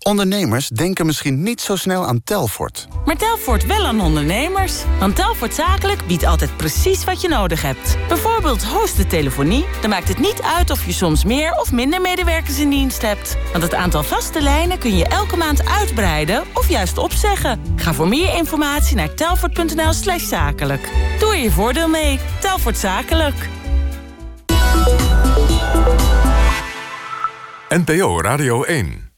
[0.09, 2.87] Ondernemers denken misschien niet zo snel aan Telfort.
[3.05, 4.83] Maar Telfort wel aan ondernemers.
[4.99, 7.97] Want Telfort Zakelijk biedt altijd precies wat je nodig hebt.
[8.07, 9.65] Bijvoorbeeld hosten telefonie.
[9.81, 13.37] Dan maakt het niet uit of je soms meer of minder medewerkers in dienst hebt.
[13.51, 17.61] Want het aantal vaste lijnen kun je elke maand uitbreiden of juist opzeggen.
[17.75, 20.89] Ga voor meer informatie naar telfort.nl slash zakelijk.
[21.19, 22.19] Doe er je voordeel mee.
[22.39, 23.49] Telfort Zakelijk.
[27.69, 29.08] NPO Radio 1.